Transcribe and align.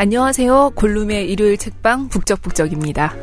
안녕하세요. 0.00 0.72
골룸의 0.76 1.30
일요일 1.30 1.58
책방 1.58 2.08
북적북적입니다. 2.08 3.14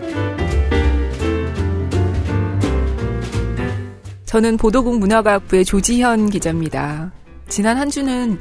저는 4.26 4.58
보도국 4.58 5.00
문화과학부의 5.00 5.66
조지현 5.66 6.30
기자입니다. 6.30 7.12
지난 7.50 7.78
한 7.78 7.90
주는 7.90 8.38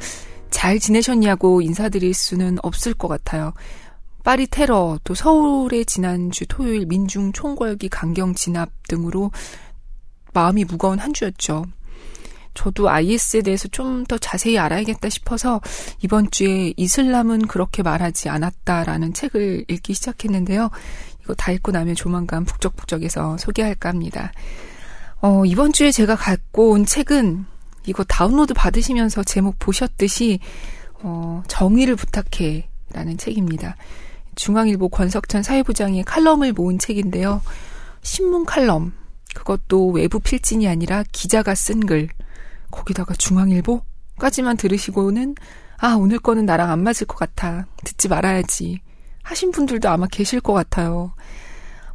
잘 0.50 0.78
지내셨냐고 0.78 1.62
인사드릴 1.62 2.12
수는 2.12 2.58
없을 2.62 2.92
것 2.92 3.08
같아요. 3.08 3.54
파리 4.22 4.46
테러, 4.46 4.98
또 5.02 5.14
서울의 5.14 5.86
지난주 5.86 6.44
토요일 6.46 6.84
민중 6.84 7.32
총궐기 7.32 7.88
강경 7.88 8.34
진압 8.34 8.68
등으로 8.86 9.30
마음이 10.34 10.66
무거운 10.66 10.98
한 10.98 11.14
주였죠. 11.14 11.64
저도 12.56 12.88
IS에 12.90 13.42
대해서 13.42 13.68
좀 13.68 14.04
더 14.06 14.18
자세히 14.18 14.58
알아야겠다 14.58 15.08
싶어서 15.08 15.60
이번 16.02 16.30
주에 16.30 16.72
이슬람은 16.76 17.48
그렇게 17.48 17.82
말하지 17.82 18.28
않았다라는 18.28 19.14
책을 19.14 19.64
읽기 19.68 19.94
시작했는데요. 19.94 20.70
이거 21.22 21.34
다 21.34 21.50
읽고 21.52 21.72
나면 21.72 21.94
조만간 21.96 22.44
북적북적해서 22.44 23.36
소개할까 23.38 23.88
합니다. 23.88 24.32
어, 25.20 25.44
이번 25.44 25.72
주에 25.72 25.90
제가 25.90 26.14
갖고 26.14 26.70
온 26.70 26.84
책은 26.84 27.46
이거 27.86 28.04
다운로드 28.04 28.54
받으시면서 28.54 29.24
제목 29.24 29.58
보셨듯이 29.58 30.38
어, 31.02 31.42
정의를 31.48 31.96
부탁해 31.96 32.68
라는 32.92 33.16
책입니다. 33.18 33.76
중앙일보 34.36 34.88
권석천 34.90 35.42
사회부장의 35.42 36.04
칼럼을 36.04 36.52
모은 36.52 36.78
책인데요. 36.78 37.42
신문 38.02 38.44
칼럼, 38.44 38.92
그것도 39.34 39.88
외부 39.88 40.20
필진이 40.20 40.68
아니라 40.68 41.02
기자가 41.10 41.54
쓴 41.54 41.86
글, 41.86 42.08
거기다가 42.76 43.14
중앙일보까지만 43.14 44.56
들으시고는 44.56 45.34
아, 45.78 45.94
오늘 45.94 46.18
거는 46.18 46.46
나랑 46.46 46.70
안 46.70 46.82
맞을 46.82 47.06
것 47.06 47.16
같아. 47.16 47.66
듣지 47.84 48.08
말아야지. 48.08 48.80
하신 49.22 49.50
분들도 49.50 49.88
아마 49.88 50.06
계실 50.06 50.40
것 50.40 50.52
같아요. 50.52 51.12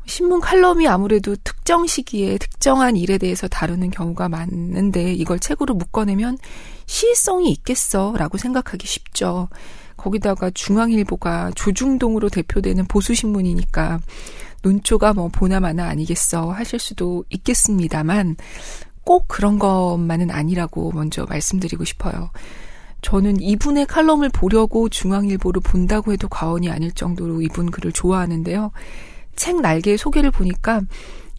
신문 0.05 0.41
칼럼이 0.41 0.87
아무래도 0.87 1.35
특정 1.43 1.87
시기에 1.87 2.37
특정한 2.37 2.97
일에 2.97 3.17
대해서 3.17 3.47
다루는 3.47 3.91
경우가 3.91 4.29
많은데 4.29 5.13
이걸 5.13 5.39
책으로 5.39 5.75
묶어내면 5.75 6.37
시의성이 6.85 7.51
있겠어 7.51 8.13
라고 8.17 8.37
생각하기 8.37 8.85
쉽죠. 8.85 9.47
거기다가 9.95 10.49
중앙일보가 10.49 11.51
조중동으로 11.55 12.29
대표되는 12.29 12.85
보수신문이니까 12.85 13.99
논조가 14.63 15.13
뭐 15.13 15.29
보나마나 15.29 15.87
아니겠어 15.87 16.51
하실 16.51 16.79
수도 16.79 17.23
있겠습니다만 17.29 18.35
꼭 19.11 19.25
그런 19.27 19.59
것만은 19.59 20.31
아니라고 20.31 20.93
먼저 20.93 21.25
말씀드리고 21.25 21.83
싶어요. 21.83 22.29
저는 23.01 23.41
이분의 23.41 23.85
칼럼을 23.87 24.29
보려고 24.29 24.87
중앙일보를 24.87 25.61
본다고 25.65 26.13
해도 26.13 26.29
과언이 26.29 26.69
아닐 26.69 26.93
정도로 26.93 27.41
이분 27.41 27.71
글을 27.71 27.91
좋아하는데요. 27.91 28.71
책 29.35 29.59
날개 29.59 29.97
소개를 29.97 30.31
보니까 30.31 30.79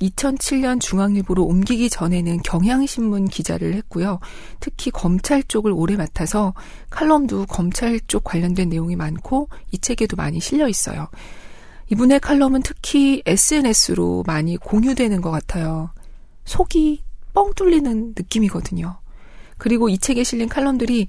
2007년 0.03 0.83
중앙일보로 0.83 1.47
옮기기 1.47 1.89
전에는 1.89 2.43
경향신문 2.43 3.29
기자를 3.29 3.73
했고요. 3.73 4.19
특히 4.61 4.91
검찰 4.91 5.43
쪽을 5.43 5.73
오래 5.73 5.97
맡아서 5.97 6.53
칼럼도 6.91 7.47
검찰 7.47 7.99
쪽 8.07 8.23
관련된 8.23 8.69
내용이 8.69 8.97
많고 8.97 9.49
이 9.71 9.79
책에도 9.79 10.15
많이 10.17 10.41
실려 10.41 10.69
있어요. 10.69 11.09
이분의 11.91 12.21
칼럼은 12.21 12.61
특히 12.65 13.23
SNS로 13.25 14.25
많이 14.27 14.59
공유되는 14.59 15.23
것 15.23 15.31
같아요. 15.31 15.89
속이 16.45 17.01
뻥 17.35 17.53
뚫리는 17.55 18.15
느낌이거든요. 18.17 18.99
그리고 19.59 19.89
이 19.89 19.99
책에 19.99 20.25
실린 20.25 20.49
칼럼들이 20.49 21.09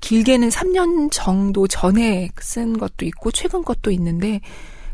길게는 0.00 0.50
3년 0.50 1.10
정도 1.10 1.66
전에 1.66 2.28
쓴 2.40 2.78
것도 2.78 3.04
있고 3.06 3.30
최근 3.30 3.64
것도 3.64 3.90
있는데 3.90 4.40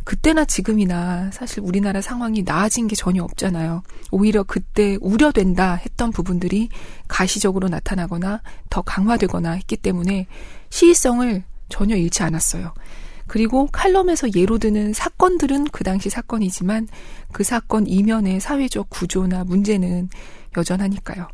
그때나 0.04 0.44
지금이나 0.44 1.30
사실 1.32 1.60
우리나라 1.62 2.00
상황이 2.00 2.42
나아진 2.42 2.88
게 2.88 2.96
전혀 2.96 3.22
없잖아요. 3.22 3.82
오히려 4.10 4.42
그때 4.42 4.96
우려된다 5.00 5.74
했던 5.74 6.10
부분들이 6.10 6.68
가시적으로 7.08 7.68
나타나거나 7.68 8.42
더 8.68 8.82
강화되거나 8.82 9.52
했기 9.52 9.76
때문에 9.76 10.26
시의성을 10.70 11.44
전혀 11.68 11.96
잃지 11.96 12.22
않았어요. 12.22 12.74
그리고 13.28 13.68
칼럼에서 13.72 14.28
예로 14.34 14.58
드는 14.58 14.92
사건들은 14.92 15.64
그 15.66 15.84
당시 15.84 16.10
사건이지만 16.10 16.88
그 17.32 17.44
사건 17.44 17.86
이면의 17.86 18.40
사회적 18.40 18.90
구조나 18.90 19.44
문제는 19.44 20.08
여전하니까요. 20.56 21.28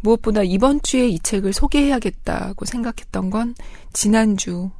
무엇보다 0.00 0.42
이번 0.42 0.80
주에 0.82 1.08
이 1.08 1.18
책을 1.18 1.52
소개해야겠다고 1.52 2.64
생각했던 2.64 3.30
건 3.30 3.54
지난주 3.92 4.70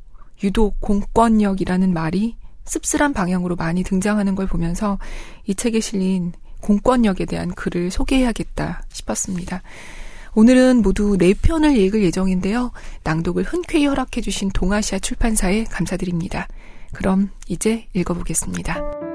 유독 0.42 0.80
공권력이라는 0.80 1.92
말이 1.92 2.36
씁쓸한 2.64 3.12
방향으로 3.12 3.56
많이 3.56 3.82
등장하는 3.82 4.34
걸 4.34 4.46
보면서 4.46 4.98
이 5.46 5.54
책에 5.54 5.80
실린 5.80 6.32
공권력에 6.60 7.24
대한 7.24 7.54
글을 7.54 7.90
소개해야겠다 7.90 8.82
싶었습니다. 8.92 9.62
오늘은 10.34 10.82
모두 10.82 11.16
4편을 11.16 11.76
읽을 11.76 12.02
예정인데요. 12.02 12.72
낭독을 13.04 13.44
흔쾌히 13.44 13.86
허락해주신 13.86 14.50
동아시아 14.50 14.98
출판사에 14.98 15.64
감사드립니다. 15.64 16.46
그럼 16.92 17.30
이제 17.48 17.86
읽어보겠습니다. 17.94 19.05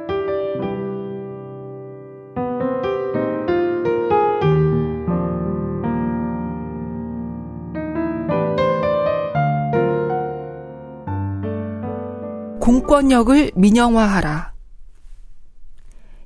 공권력을 12.92 13.52
민영화하라. 13.56 14.52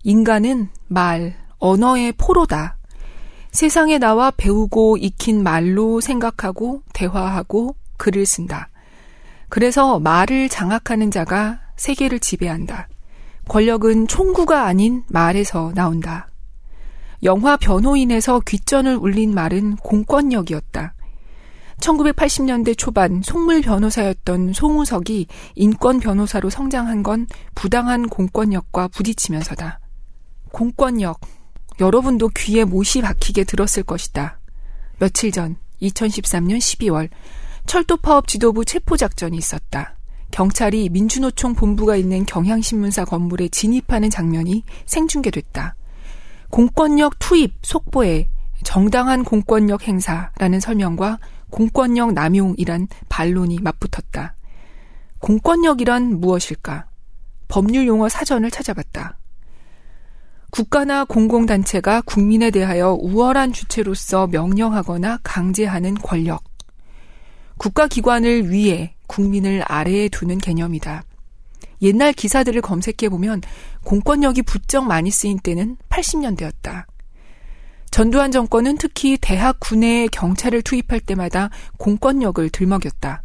인간은 0.01 0.69
말, 0.87 1.35
언어의 1.59 2.13
포로다. 2.13 2.77
세상에 3.51 3.99
나와 3.99 4.31
배우고 4.31 4.97
익힌 4.97 5.43
말로 5.43 6.01
생각하고 6.01 6.81
대화하고 6.91 7.75
글을 7.97 8.25
쓴다. 8.25 8.69
그래서 9.47 9.99
말을 9.99 10.49
장악하는 10.49 11.11
자가 11.11 11.59
세계를 11.75 12.19
지배한다. 12.19 12.87
권력은 13.47 14.07
총구가 14.07 14.65
아닌 14.65 15.03
말에서 15.07 15.71
나온다. 15.75 16.29
영화 17.21 17.57
변호인에서 17.57 18.39
귓전을 18.39 18.95
울린 18.95 19.35
말은 19.35 19.75
공권력이었다. 19.75 20.95
1980년대 21.79 22.77
초반 22.77 23.21
속물 23.21 23.61
변호사였던 23.61 24.53
송우석이 24.53 25.27
인권 25.55 25.99
변호사로 25.99 26.49
성장한 26.49 27.03
건 27.03 27.27
부당한 27.53 28.07
공권력과 28.07 28.87
부딪히면서다. 28.89 29.79
공권력. 30.51 31.19
여러분도 31.79 32.29
귀에 32.37 32.63
못이 32.63 33.01
박히게 33.01 33.43
들었을 33.43 33.83
것이다. 33.83 34.39
며칠 34.99 35.31
전 35.31 35.57
2013년 35.81 36.57
12월 36.57 37.09
철도 37.65 37.97
파업 37.97 38.27
지도부 38.27 38.63
체포 38.63 38.95
작전이 38.95 39.37
있었다. 39.37 39.95
경찰이 40.31 40.89
민주노총 40.89 41.55
본부가 41.55 41.95
있는 41.95 42.25
경향신문사 42.25 43.05
건물에 43.05 43.49
진입하는 43.49 44.09
장면이 44.09 44.63
생중계됐다. 44.85 45.75
공권력 46.49 47.19
투입 47.19 47.53
속보에 47.61 48.29
정당한 48.63 49.23
공권력 49.23 49.87
행사라는 49.87 50.59
설명과 50.59 51.19
공권력 51.55 52.11
남용이란 52.11 52.89
반론이 53.07 53.59
맞붙었다. 53.61 54.35
공권력이란 55.19 56.19
무엇일까? 56.19 56.87
법률 57.47 57.87
용어 57.87 58.09
사전을 58.09 58.51
찾아봤다. 58.51 59.17
국가나 60.51 61.05
공공단체가 61.05 62.01
국민에 62.01 62.51
대하여 62.51 62.91
우월한 62.99 63.53
주체로서 63.53 64.27
명령하거나 64.27 65.19
강제하는 65.23 65.93
권력. 65.93 66.43
국가기관을 67.57 68.51
위에 68.51 68.95
국민을 69.07 69.63
아래에 69.65 70.09
두는 70.09 70.39
개념이다. 70.39 71.03
옛날 71.83 72.11
기사들을 72.11 72.61
검색해보면 72.61 73.43
공권력이 73.85 74.41
부쩍 74.41 74.87
많이 74.87 75.09
쓰인 75.09 75.39
때는 75.39 75.77
80년대였다. 75.87 76.83
전두환 77.95 78.29
정권은 78.29 78.75
특히 78.77 79.17
대학 79.21 79.57
군내에 79.61 80.07
경찰을 80.07 80.63
투입할 80.63 80.99
때마다 80.99 81.49
공권력을 81.77 82.49
들먹였다. 82.49 83.23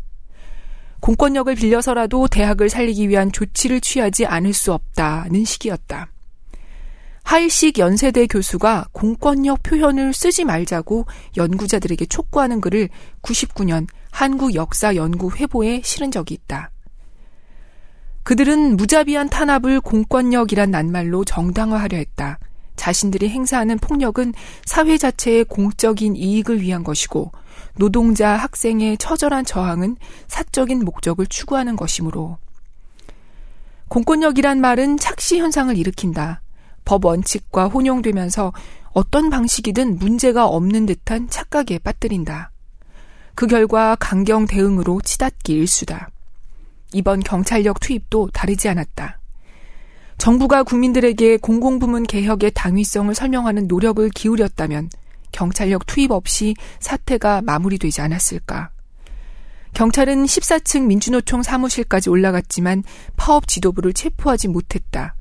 공권력을 1.00 1.52
빌려서라도 1.56 2.28
대학을 2.28 2.70
살리기 2.70 3.08
위한 3.08 3.32
조치를 3.32 3.80
취하지 3.80 4.26
않을 4.26 4.52
수 4.52 4.72
없다는 4.72 5.44
시기였다. 5.44 6.06
하일식 7.24 7.78
연세대 7.78 8.28
교수가 8.28 8.90
공권력 8.92 9.64
표현을 9.64 10.12
쓰지 10.12 10.44
말자고 10.44 11.04
연구자들에게 11.36 12.06
촉구하는 12.06 12.60
글을 12.60 12.90
99년 13.22 13.88
한국역사연구회보에 14.12 15.80
실은 15.82 16.12
적이 16.12 16.34
있다. 16.34 16.70
그들은 18.22 18.76
무자비한 18.76 19.28
탄압을 19.28 19.80
공권력이란 19.80 20.70
낱말로 20.70 21.24
정당화하려 21.24 21.96
했다. 21.96 22.38
자신들이 22.76 23.28
행사하는 23.28 23.78
폭력은 23.78 24.34
사회 24.64 24.96
자체의 24.98 25.44
공적인 25.44 26.16
이익을 26.16 26.60
위한 26.60 26.82
것이고 26.82 27.32
노동자, 27.76 28.36
학생의 28.36 28.98
처절한 28.98 29.44
저항은 29.44 29.96
사적인 30.28 30.84
목적을 30.84 31.26
추구하는 31.26 31.76
것이므로 31.76 32.38
공권력이란 33.88 34.60
말은 34.60 34.98
착시 34.98 35.38
현상을 35.38 35.76
일으킨다. 35.76 36.42
법 36.84 37.04
원칙과 37.04 37.68
혼용되면서 37.68 38.52
어떤 38.92 39.30
방식이든 39.30 39.98
문제가 39.98 40.46
없는 40.46 40.86
듯한 40.86 41.28
착각에 41.28 41.78
빠뜨린다. 41.78 42.50
그 43.34 43.46
결과 43.46 43.96
강경 43.96 44.46
대응으로 44.46 45.00
치닫기 45.00 45.54
일수다. 45.54 46.10
이번 46.92 47.20
경찰력 47.20 47.80
투입도 47.80 48.30
다르지 48.32 48.68
않았다. 48.68 49.19
정부가 50.20 50.64
국민들에게 50.64 51.38
공공부문 51.38 52.02
개혁의 52.02 52.50
당위성을 52.54 53.14
설명하는 53.14 53.66
노력을 53.68 54.06
기울였다면 54.10 54.90
경찰력 55.32 55.86
투입 55.86 56.10
없이 56.10 56.54
사태가 56.78 57.40
마무리되지 57.40 58.02
않았을까. 58.02 58.68
경찰은 59.72 60.26
14층 60.26 60.84
민주노총 60.84 61.42
사무실까지 61.42 62.10
올라갔지만 62.10 62.84
파업 63.16 63.48
지도부를 63.48 63.94
체포하지 63.94 64.48
못했다. 64.48 65.14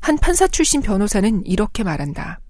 한 0.00 0.18
판사 0.18 0.46
출신 0.46 0.82
변호사는 0.82 1.46
이렇게 1.46 1.82
말한다. 1.82 2.40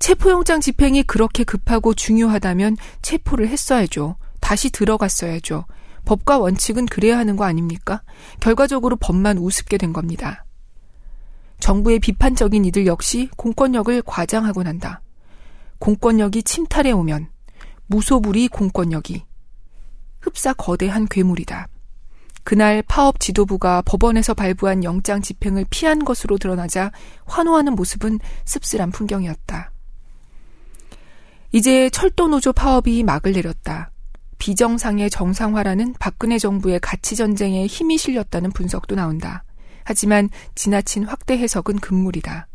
체포영장 0.00 0.60
집행이 0.60 1.04
그렇게 1.04 1.44
급하고 1.44 1.94
중요하다면 1.94 2.78
체포를 3.00 3.46
했어야죠. 3.46 4.16
다시 4.40 4.70
들어갔어야죠. 4.70 5.66
법과 6.04 6.38
원칙은 6.38 6.86
그래야 6.86 7.18
하는 7.18 7.36
거 7.36 7.44
아닙니까? 7.44 8.02
결과적으로 8.40 8.96
법만 8.96 9.38
우습게 9.38 9.78
된 9.78 9.92
겁니다. 9.92 10.44
정부의 11.60 12.00
비판적인 12.00 12.64
이들 12.64 12.86
역시 12.86 13.28
공권력을 13.36 14.02
과장하곤 14.02 14.66
한다. 14.66 15.00
공권력이 15.78 16.42
침탈해 16.42 16.90
오면 16.90 17.28
무소불위 17.86 18.48
공권력이 18.48 19.24
흡사 20.20 20.52
거대한 20.52 21.06
괴물이다. 21.08 21.68
그날 22.44 22.82
파업 22.82 23.20
지도부가 23.20 23.82
법원에서 23.82 24.34
발부한 24.34 24.82
영장 24.82 25.22
집행을 25.22 25.66
피한 25.70 26.04
것으로 26.04 26.38
드러나자 26.38 26.90
환호하는 27.26 27.74
모습은 27.76 28.18
씁쓸한 28.44 28.90
풍경이었다. 28.90 29.70
이제 31.52 31.90
철도노조 31.90 32.52
파업이 32.52 33.04
막을 33.04 33.32
내렸다. 33.32 33.91
비정상의 34.42 35.08
정상화라는 35.08 35.94
박근혜 36.00 36.36
정부의 36.36 36.80
가치 36.80 37.14
전쟁에 37.14 37.64
힘이 37.66 37.96
실렸다는 37.96 38.50
분석도 38.50 38.96
나온다. 38.96 39.44
하지만 39.84 40.28
지나친 40.56 41.04
확대 41.04 41.38
해석은 41.38 41.78
금물이다. 41.78 42.48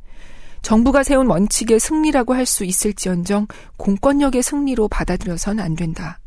정부가 0.62 1.04
세운 1.04 1.28
원칙의 1.28 1.80
승리라고 1.80 2.34
할 2.34 2.45
수 2.45 2.66
있을지언정 2.66 3.48
공권력의 3.78 4.44
승리로 4.44 4.89
받아들여선 4.89 5.62
안 5.62 5.78
된다. 5.78 6.19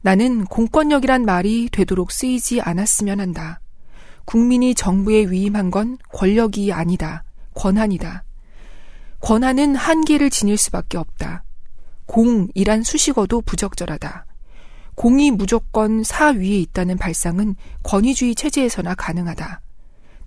나는 0.00 0.46
공권력이란 0.46 1.26
말이 1.26 1.68
되도록 1.70 2.10
쓰이지 2.10 2.62
않았으면 2.62 3.20
한다. 3.20 3.60
국민이 4.24 4.74
정부에 4.74 5.26
위임한 5.26 5.70
건 5.70 5.98
권력이 6.14 6.72
아니다. 6.72 7.24
권한이다. 7.56 8.24
권한은 9.20 9.76
한계를 9.76 10.30
지닐 10.30 10.56
수밖에 10.56 10.96
없다. 10.96 11.44
공이란 12.06 12.84
수식어도 12.84 13.42
부적절하다. 13.42 14.28
공이 14.94 15.30
무조건 15.30 16.02
사 16.02 16.28
위에 16.30 16.58
있다는 16.60 16.98
발상은 16.98 17.56
권위주의 17.82 18.34
체제에서나 18.34 18.94
가능하다. 18.94 19.60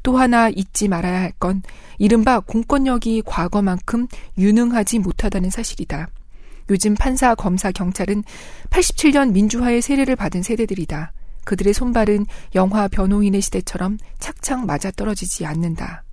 또 0.04 0.18
하나 0.18 0.50
잊지 0.50 0.88
말아야 0.88 1.22
할 1.22 1.34
건 1.40 1.62
이른바 1.98 2.40
공권력이 2.40 3.24
과거만큼 3.26 4.08
유능하지 4.38 5.00
못하다는 5.00 5.50
사실이다. 5.50 6.08
요즘 6.70 6.96
판사, 6.96 7.36
검사, 7.36 7.72
경찰은 7.72 8.24
87년 8.70 9.32
민주화의 9.32 9.82
세례를 9.82 10.16
받은 10.16 10.44
세대들이다. 10.44 11.12
그들의 11.46 11.74
손발은 11.74 12.26
영화 12.56 12.88
변호인의 12.88 13.42
시대처럼 13.42 13.98
착착 14.20 14.66
맞아 14.66 14.92
떨어지지 14.92 15.46
않는다. 15.46 16.04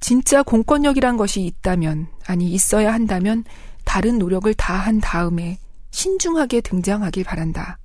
진짜 0.00 0.42
공권력이란 0.42 1.16
것이 1.16 1.42
있다면, 1.42 2.06
아니, 2.26 2.50
있어야 2.50 2.92
한다면, 2.92 3.44
다른 3.84 4.18
노력을 4.18 4.52
다 4.54 4.76
한 4.76 5.00
다음에 5.00 5.58
신중하게 5.90 6.60
등장하길 6.60 7.24
바란다. 7.24 7.78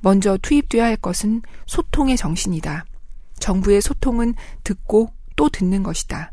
먼저 0.00 0.38
투입돼야 0.40 0.84
할 0.84 0.96
것은 0.96 1.42
소통의 1.66 2.16
정신이다. 2.16 2.84
정부의 3.38 3.80
소통은 3.80 4.34
듣고 4.64 5.10
또 5.36 5.48
듣는 5.48 5.82
것이다. 5.82 6.32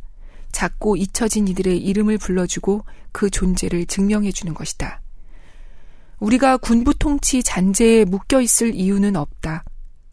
작고 0.52 0.96
잊혀진 0.96 1.48
이들의 1.48 1.78
이름을 1.78 2.18
불러주고 2.18 2.84
그 3.12 3.30
존재를 3.30 3.86
증명해주는 3.86 4.54
것이다. 4.54 5.02
우리가 6.20 6.58
군부 6.58 6.94
통치 6.96 7.44
잔재에 7.44 8.06
묶여 8.06 8.42
있을 8.42 8.74
이유는 8.74 9.16
없다. 9.16 9.64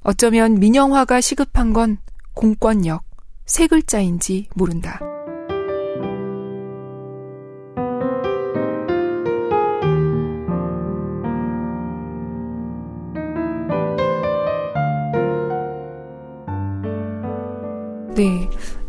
어쩌면 0.03 0.59
민영화가 0.59 1.21
시급한 1.21 1.73
건 1.73 1.99
공권력, 2.35 3.05
세 3.47 3.67
글자인지 3.67 4.49
모른다. 4.55 5.01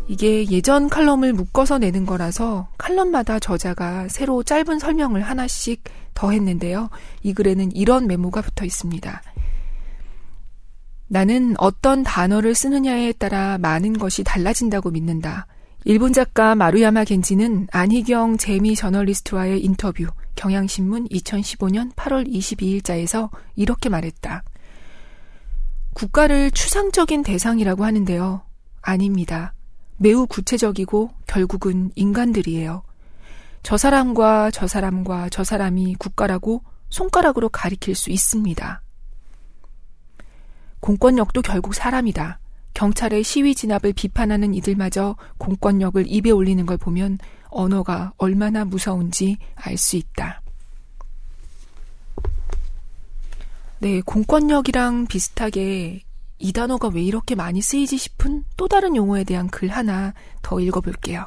이게 0.08 0.48
예전 0.50 0.88
칼럼을 0.88 1.32
묶어서 1.32 1.78
내는 1.78 2.06
거라서 2.06 2.68
칼럼마다 2.78 3.38
저자가 3.40 4.08
새로 4.08 4.42
짧은 4.42 4.78
설명을 4.78 5.22
하나씩 5.22 5.82
더 6.14 6.30
했는데요. 6.30 6.90
이 7.22 7.34
글에는 7.34 7.74
이런 7.74 8.06
메모가 8.06 8.42
붙어 8.42 8.64
있습니다. 8.64 9.22
나는 11.08 11.54
어떤 11.58 12.02
단어를 12.02 12.54
쓰느냐에 12.54 13.12
따라 13.12 13.58
많은 13.58 13.98
것이 13.98 14.24
달라진다고 14.24 14.90
믿는다. 14.90 15.46
일본 15.84 16.12
작가 16.12 16.54
마루야마 16.56 17.04
겐지는 17.04 17.68
안희경 17.70 18.38
재미 18.38 18.74
저널리스트와의 18.74 19.64
인터뷰 19.64 20.06
경향신문 20.34 21.08
2015년 21.08 21.94
8월 21.94 22.28
22일자에서 22.28 23.30
이렇게 23.54 23.88
말했다. 23.88 24.42
국가를 25.94 26.50
추상적인 26.50 27.22
대상이라고 27.22 27.84
하는데요. 27.84 28.42
아닙니다. 28.82 29.54
매우 29.98 30.26
구체적이고 30.26 31.10
결국은 31.26 31.90
인간들이에요. 31.94 32.82
저 33.62 33.76
사람과 33.76 34.50
저 34.50 34.66
사람과 34.66 35.28
저 35.30 35.42
사람이 35.42 35.96
국가라고 35.96 36.62
손가락으로 36.88 37.48
가리킬 37.48 37.94
수 37.94 38.10
있습니다. 38.10 38.82
공권력도 40.80 41.42
결국 41.42 41.74
사람이다. 41.74 42.38
경찰의 42.74 43.24
시위 43.24 43.54
진압을 43.54 43.94
비판하는 43.94 44.54
이들마저 44.54 45.16
공권력을 45.38 46.04
입에 46.06 46.30
올리는 46.30 46.64
걸 46.66 46.76
보면 46.76 47.18
언어가 47.48 48.12
얼마나 48.18 48.64
무서운지 48.64 49.38
알 49.54 49.78
수 49.78 49.96
있다. 49.96 50.42
네, 53.78 54.00
공권력이랑 54.00 55.06
비슷하게 55.06 56.02
이 56.38 56.52
단어가 56.52 56.88
왜 56.88 57.02
이렇게 57.02 57.34
많이 57.34 57.62
쓰이지 57.62 57.96
싶은 57.96 58.44
또 58.56 58.68
다른 58.68 58.96
용어에 58.96 59.24
대한 59.24 59.48
글 59.48 59.68
하나 59.68 60.14
더 60.42 60.60
읽어볼게요. 60.60 61.26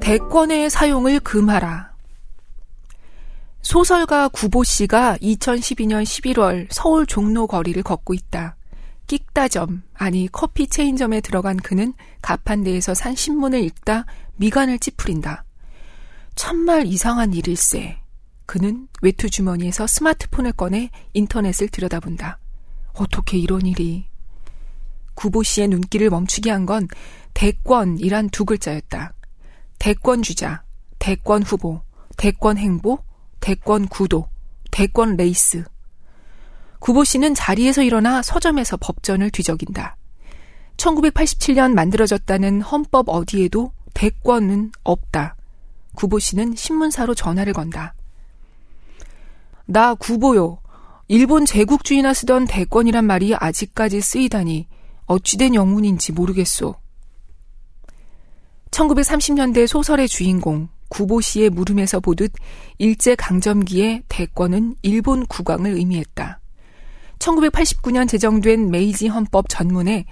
대권의 0.00 0.68
사용을 0.68 1.20
금하라. 1.20 1.92
소설가 3.62 4.28
구보 4.28 4.64
씨가 4.64 5.16
2012년 5.22 6.02
11월 6.02 6.66
서울 6.70 7.06
종로 7.06 7.46
거리를 7.46 7.82
걷고 7.82 8.12
있다. 8.12 8.56
끽다점, 9.12 9.82
아니 9.92 10.26
커피 10.32 10.66
체인점에 10.66 11.20
들어간 11.20 11.58
그는 11.58 11.92
가판대에서 12.22 12.94
산 12.94 13.14
신문을 13.14 13.62
읽다 13.62 14.06
미간을 14.36 14.78
찌푸린다. 14.78 15.44
참말 16.34 16.86
이상한 16.86 17.34
일일세. 17.34 17.98
그는 18.46 18.88
외투 19.02 19.28
주머니에서 19.28 19.86
스마트폰을 19.86 20.52
꺼내 20.52 20.88
인터넷을 21.12 21.68
들여다본다. 21.68 22.38
어떻게 22.94 23.36
이런 23.36 23.66
일이. 23.66 24.06
구보 25.14 25.42
씨의 25.42 25.68
눈길을 25.68 26.08
멈추게 26.08 26.50
한 26.50 26.64
건 26.64 26.88
대권이란 27.34 28.30
두 28.30 28.46
글자였다. 28.46 29.12
대권 29.78 30.22
주자, 30.22 30.62
대권 30.98 31.42
후보, 31.42 31.82
대권 32.16 32.56
행보, 32.56 32.98
대권 33.40 33.88
구도, 33.88 34.28
대권 34.70 35.16
레이스. 35.16 35.64
구보 36.82 37.04
씨는 37.04 37.34
자리에서 37.36 37.84
일어나 37.84 38.22
서점에서 38.22 38.76
법전을 38.76 39.30
뒤적인다. 39.30 39.96
1987년 40.78 41.74
만들어졌다는 41.74 42.60
헌법 42.60 43.08
어디에도 43.08 43.70
대권은 43.94 44.72
없다. 44.82 45.36
구보 45.94 46.18
씨는 46.18 46.56
신문사로 46.56 47.14
전화를 47.14 47.52
건다. 47.52 47.94
나 49.64 49.94
구보요. 49.94 50.58
일본 51.06 51.46
제국주의나 51.46 52.14
쓰던 52.14 52.46
대권이란 52.46 53.04
말이 53.04 53.32
아직까지 53.32 54.00
쓰이다니 54.00 54.66
어찌된 55.06 55.54
영문인지 55.54 56.10
모르겠소. 56.10 56.74
1930년대 58.72 59.68
소설의 59.68 60.08
주인공 60.08 60.68
구보 60.88 61.20
씨의 61.20 61.50
물음에서 61.50 62.00
보듯 62.00 62.32
일제 62.78 63.14
강점기의 63.14 64.02
대권은 64.08 64.74
일본 64.82 65.26
국왕을 65.26 65.74
의미했다. 65.74 66.41
1989년 67.22 68.08
제정된 68.08 68.70
메이지 68.70 69.06
헌법 69.08 69.48
전문에 69.48 70.04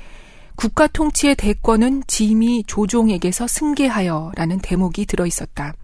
국가 0.55 0.87
통치의 0.87 1.35
대권은 1.37 2.05
지미 2.07 2.65
조종에게서 2.67 3.47
승계하여라는 3.47 4.61
대목이 4.61 5.07
들어 5.07 5.27
있었다. 5.27 5.75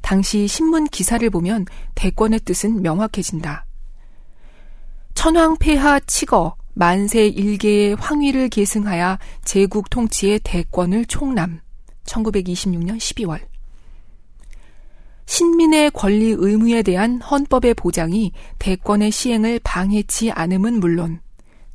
당시 0.00 0.46
신문 0.46 0.86
기사를 0.86 1.28
보면 1.28 1.66
대권의 1.94 2.40
뜻은 2.40 2.82
명확해진다. 2.82 3.66
천황 5.14 5.56
폐하 5.58 6.00
치거 6.00 6.56
만세 6.72 7.26
일개의 7.26 7.96
황위를 7.96 8.48
계승하여 8.48 9.18
제국 9.44 9.90
통치의 9.90 10.40
대권을 10.42 11.04
총남. 11.06 11.60
1926년 12.06 12.96
12월. 12.96 13.49
신민의 15.30 15.92
권리 15.92 16.34
의무에 16.36 16.82
대한 16.82 17.20
헌법의 17.22 17.74
보장이 17.74 18.32
대권의 18.58 19.12
시행을 19.12 19.60
방해치 19.62 20.32
않음은 20.32 20.80
물론 20.80 21.20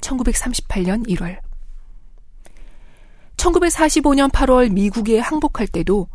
1938년 0.02 1.08
1월. 1.08 1.40
1945년 3.38 4.30
8월 4.30 4.74
미국에 4.74 5.20
항복할 5.20 5.68
때도 5.68 6.10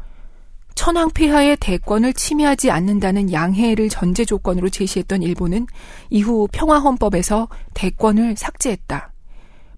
천황 0.75 1.09
폐하의 1.09 1.57
대권을 1.57 2.13
침해하지 2.13 2.71
않는다는 2.71 3.33
양해를 3.33 3.89
전제 3.89 4.27
조건으로 4.27 4.69
제시했던 4.69 5.23
일본은 5.23 5.67
이후 6.11 6.47
평화헌법에서 6.53 7.49
대권을 7.73 8.37
삭제했다. 8.37 9.15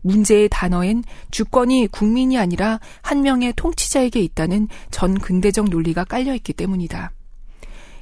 문제의 0.00 0.48
단어엔 0.50 1.04
주권이 1.30 1.86
국민이 1.92 2.38
아니라 2.38 2.80
한 3.02 3.22
명의 3.22 3.52
통치자에게 3.54 4.20
있다는 4.20 4.66
전 4.90 5.16
근대적 5.16 5.70
논리가 5.70 6.02
깔려있기 6.02 6.54
때문이다. 6.54 7.12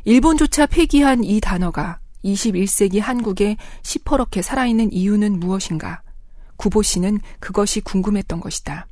일본조차 0.05 0.67
폐기한 0.67 1.25
이 1.25 1.41
단어가 1.41 1.99
21세기 2.25 3.01
한국에 3.01 3.57
시퍼렇게 3.83 4.43
살아있는 4.43 4.93
이유는 4.93 5.41
무엇인가? 5.41 6.03
구보 6.57 6.83
씨는 6.83 7.21
그것이 7.39 7.81
궁금했던 7.81 8.41
것이다. 8.41 8.87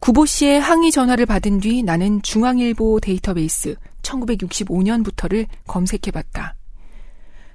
구보 0.00 0.24
씨의 0.26 0.60
항의 0.60 0.90
전화를 0.90 1.26
받은 1.26 1.60
뒤 1.60 1.82
나는 1.82 2.22
중앙일보 2.22 3.00
데이터베이스 3.00 3.76
1965년부터를 4.02 5.46
검색해봤다. 5.66 6.56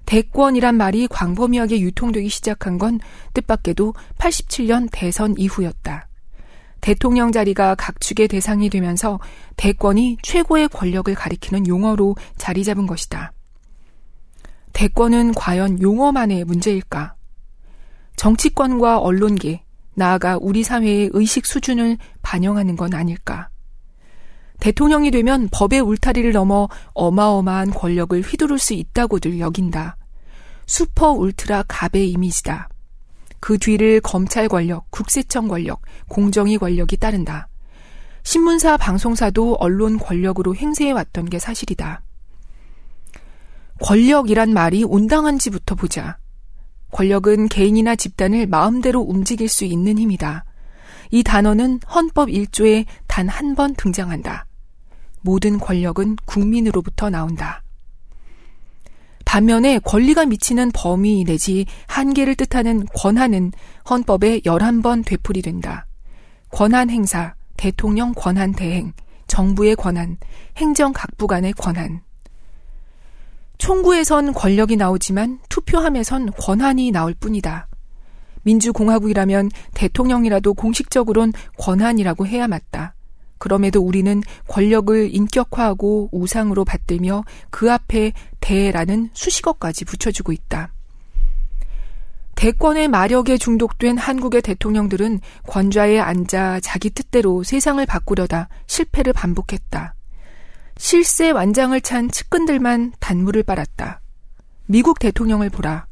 대권이란 0.06 0.76
말이 0.76 1.08
광범위하게 1.08 1.80
유통되기 1.80 2.30
시작한 2.30 2.78
건 2.78 3.00
뜻밖에도 3.34 3.96
87년 4.20 4.90
대선 4.92 5.36
이후였다. 5.38 6.08
대통령 6.86 7.32
자리가 7.32 7.74
각축의 7.74 8.28
대상이 8.28 8.70
되면서 8.70 9.20
대권이 9.58 10.18
최고의 10.22 10.68
권력을 10.68 11.16
가리키는 11.16 11.66
용어로 11.66 12.16
자리 12.38 12.64
잡은 12.64 12.86
것이다. 12.86 13.34
대권은 14.72 15.34
과연 15.34 15.82
용어만의 15.82 16.44
문제일까? 16.44 17.16
정치권과 18.18 19.00
언론계, 19.00 19.64
나아가 19.96 20.38
우리 20.40 20.62
사회의 20.62 21.10
의식 21.14 21.48
수준을 21.48 21.98
반영하는 22.22 22.76
건 22.76 22.94
아닐까. 22.94 23.50
대통령이 24.60 25.10
되면 25.10 25.50
법의 25.52 25.80
울타리를 25.80 26.32
넘어 26.34 26.70
어마어마한 26.94 27.72
권력을 27.72 28.22
휘두를 28.22 28.60
수 28.60 28.76
있다고들 28.76 29.40
여긴다. 29.40 29.98
슈퍼 30.68 31.10
울트라 31.14 31.64
갑의 31.68 32.12
이미지다. 32.12 32.70
그 33.46 33.60
뒤를 33.60 34.02
검찰 34.02 34.48
권력, 34.48 34.90
국세청 34.90 35.48
권력, 35.48 35.84
공정위 36.08 36.58
권력이 36.58 36.98
따른다. 36.98 37.48
신문사, 38.24 38.76
방송사도 38.76 39.58
언론 39.60 40.00
권력으로 40.00 40.56
행세해왔던 40.56 41.30
게 41.30 41.38
사실이다. 41.38 42.02
권력이란 43.84 44.52
말이 44.52 44.84
온당한지부터 44.84 45.76
보자. 45.76 46.18
권력은 46.90 47.48
개인이나 47.50 47.96
집단을 47.96 48.48
마음대로 48.48 49.02
움직일 49.02 49.48
수 49.48 49.64
있는 49.64 50.00
힘이다. 50.00 50.44
이 51.12 51.22
단어는 51.22 51.82
헌법 51.94 52.30
1조에 52.30 52.86
단 53.06 53.30
한 53.30 53.54
번 53.54 53.76
등장한다. 53.76 54.48
모든 55.22 55.60
권력은 55.60 56.16
국민으로부터 56.26 57.12
나온다. 57.12 57.62
반면에 59.36 59.80
권리가 59.80 60.28
미치는 60.28 60.72
범위 60.74 61.26
내지 61.26 61.66
한계를 61.88 62.36
뜻하는 62.36 62.86
권한은 62.86 63.52
헌법에 63.90 64.40
11번 64.40 65.04
되풀이된다. 65.06 65.88
권한 66.52 66.90
행사, 66.90 67.36
대통령 67.58 68.14
권한 68.16 68.54
대행, 68.54 68.94
정부의 69.28 69.76
권한, 69.76 70.16
행정 70.56 70.94
각부 70.94 71.28
간의 71.28 71.52
권한. 71.52 72.00
총구에선 73.58 74.32
권력이 74.32 74.78
나오지만 74.78 75.40
투표함에선 75.50 76.32
권한이 76.32 76.92
나올 76.92 77.14
뿐이다. 77.14 77.68
민주공화국이라면 78.44 79.52
대통령이라도 79.74 80.54
공식적으론 80.54 81.34
권한이라고 81.58 82.26
해야 82.26 82.48
맞다. 82.48 82.95
그럼에도 83.46 83.80
우리는 83.80 84.24
권력을 84.48 85.14
인격화하고 85.14 86.10
우상으로 86.12 86.66
받들며 86.66 87.24
그 87.52 87.72
앞에 87.72 88.12
대라는 88.40 89.12
수식어까지 89.14 89.86
붙여주고 89.86 90.32
있다. 90.32 90.74
대권의 92.34 92.88
마력에 92.88 93.38
중독된 93.38 94.00
한국의 94.00 94.42
대통령들은 94.42 95.20
권좌에 95.46 96.00
앉아 96.00 96.62
자기 96.62 96.90
뜻대로 96.90 97.44
세상을 97.44 97.86
바꾸려다 97.86 98.50
실패를 98.66 99.14
반복했다. 99.14 99.94
실세 100.78 101.30
완장을 101.30 101.80
찬 101.82 102.10
측근들만 102.10 102.94
단물을 103.00 103.44
빨았다. 103.44 104.02
미국 104.66 104.98
대통령을 104.98 105.52
보라. 105.52 105.86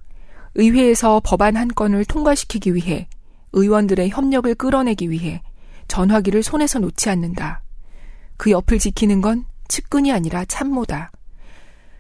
의회에서 0.55 1.21
법안 1.23 1.55
한 1.55 1.67
건을 1.67 2.03
통과시키기 2.05 2.73
위해 2.73 3.07
의원들의 3.51 4.09
협력을 4.09 4.55
끌어내기 4.55 5.11
위해 5.11 5.43
전화기를 5.87 6.43
손에서 6.43 6.79
놓지 6.79 7.09
않는다. 7.09 7.63
그 8.37 8.51
옆을 8.51 8.79
지키는 8.79 9.21
건 9.21 9.45
측근이 9.67 10.11
아니라 10.11 10.45
참모다. 10.45 11.11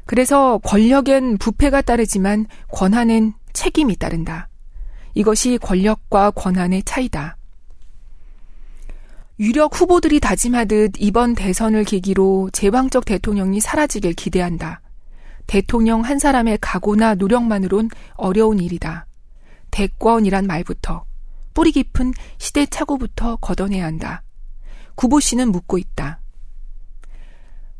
그래서 0.05 0.57
권력엔 0.59 1.37
부패가 1.37 1.81
따르지만 1.81 2.45
권한엔 2.69 3.33
책임이 3.53 3.95
따른다. 3.95 4.49
이것이 5.13 5.57
권력과 5.59 6.31
권한의 6.31 6.83
차이다. 6.83 7.37
유력 9.39 9.79
후보들이 9.79 10.19
다짐하듯 10.19 10.93
이번 10.97 11.33
대선을 11.35 11.85
계기로 11.85 12.49
제왕적 12.51 13.05
대통령이 13.05 13.59
사라지길 13.59 14.13
기대한다. 14.13 14.81
대통령 15.47 16.01
한 16.01 16.19
사람의 16.19 16.59
각오나 16.61 17.15
노력만으론 17.15 17.89
어려운 18.15 18.59
일이다. 18.59 19.05
대권이란 19.71 20.45
말부터 20.45 21.05
뿌리 21.53 21.71
깊은 21.71 22.13
시대착오부터 22.37 23.37
걷어내야 23.37 23.85
한다. 23.85 24.23
구보 24.95 25.19
씨는 25.19 25.51
묻고 25.51 25.77
있다. 25.77 26.19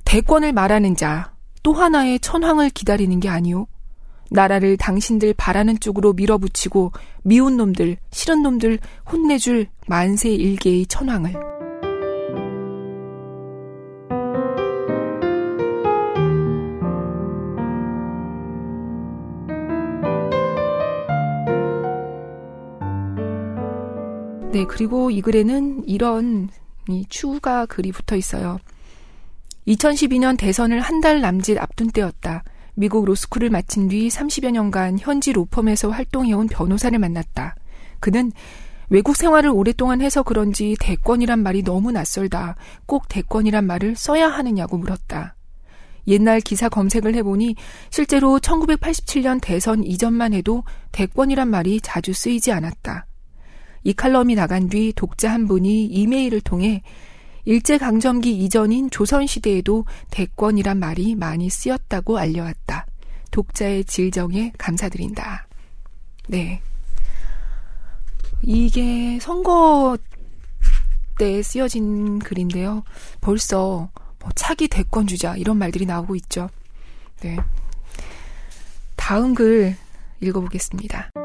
대권을 0.05 0.53
말하는 0.53 0.95
자, 0.95 1.33
또 1.63 1.73
하나의 1.73 2.19
천황을 2.19 2.69
기다리는 2.69 3.19
게 3.19 3.29
아니오? 3.29 3.67
나라를 4.31 4.77
당신들 4.77 5.33
바라는 5.35 5.79
쪽으로 5.79 6.13
밀어붙이고 6.13 6.91
미운 7.23 7.55
놈들, 7.57 7.97
싫은 8.11 8.41
놈들 8.41 8.79
혼내줄 9.11 9.67
만세 9.87 10.29
일개의 10.29 10.87
천황을. 10.87 11.33
네, 24.63 24.67
그리고 24.67 25.11
이 25.11 25.21
글에는 25.21 25.83
이런 25.87 26.47
이 26.87 27.05
추가 27.09 27.65
글이 27.65 27.91
붙어 27.91 28.15
있어요. 28.15 28.59
2012년 29.67 30.37
대선을 30.37 30.79
한 30.79 31.01
달 31.01 31.19
남짓 31.19 31.57
앞둔 31.57 31.91
때였다. 31.91 32.43
미국 32.75 33.03
로스쿨을 33.03 33.49
마친 33.49 33.89
뒤 33.89 34.07
30여 34.07 34.51
년간 34.51 34.99
현지 34.99 35.33
로펌에서 35.33 35.89
활동해온 35.89 36.47
변호사를 36.47 36.97
만났다. 36.97 37.55
그는 37.99 38.31
외국 38.87 39.17
생활을 39.17 39.49
오랫동안 39.49 40.01
해서 40.01 40.23
그런지 40.23 40.77
대권이란 40.79 41.43
말이 41.43 41.61
너무 41.61 41.91
낯설다. 41.91 42.55
꼭 42.85 43.09
대권이란 43.09 43.65
말을 43.65 43.97
써야 43.97 44.29
하느냐고 44.29 44.77
물었다. 44.77 45.35
옛날 46.07 46.39
기사 46.39 46.69
검색을 46.69 47.15
해보니 47.15 47.55
실제로 47.89 48.39
1987년 48.39 49.39
대선 49.41 49.83
이전만 49.83 50.33
해도 50.33 50.63
대권이란 50.93 51.49
말이 51.49 51.81
자주 51.81 52.13
쓰이지 52.13 52.53
않았다. 52.53 53.07
이 53.83 53.93
칼럼이 53.93 54.35
나간 54.35 54.69
뒤 54.69 54.93
독자 54.95 55.31
한 55.31 55.47
분이 55.47 55.85
이메일을 55.85 56.41
통해 56.41 56.81
일제강점기 57.45 58.37
이전인 58.43 58.89
조선시대에도 58.89 59.85
대권이란 60.11 60.79
말이 60.79 61.15
많이 61.15 61.49
쓰였다고 61.49 62.17
알려왔다. 62.17 62.85
독자의 63.31 63.83
질정에 63.85 64.53
감사드린다. 64.57 65.47
네. 66.27 66.61
이게 68.41 69.19
선거 69.19 69.97
때 71.17 71.41
쓰여진 71.41 72.19
글인데요. 72.19 72.83
벌써 73.21 73.89
뭐 74.19 74.29
차기 74.35 74.67
대권 74.67 75.07
주자 75.07 75.35
이런 75.35 75.57
말들이 75.57 75.85
나오고 75.85 76.15
있죠. 76.17 76.49
네. 77.21 77.37
다음 78.95 79.33
글 79.33 79.75
읽어보겠습니다. 80.21 81.22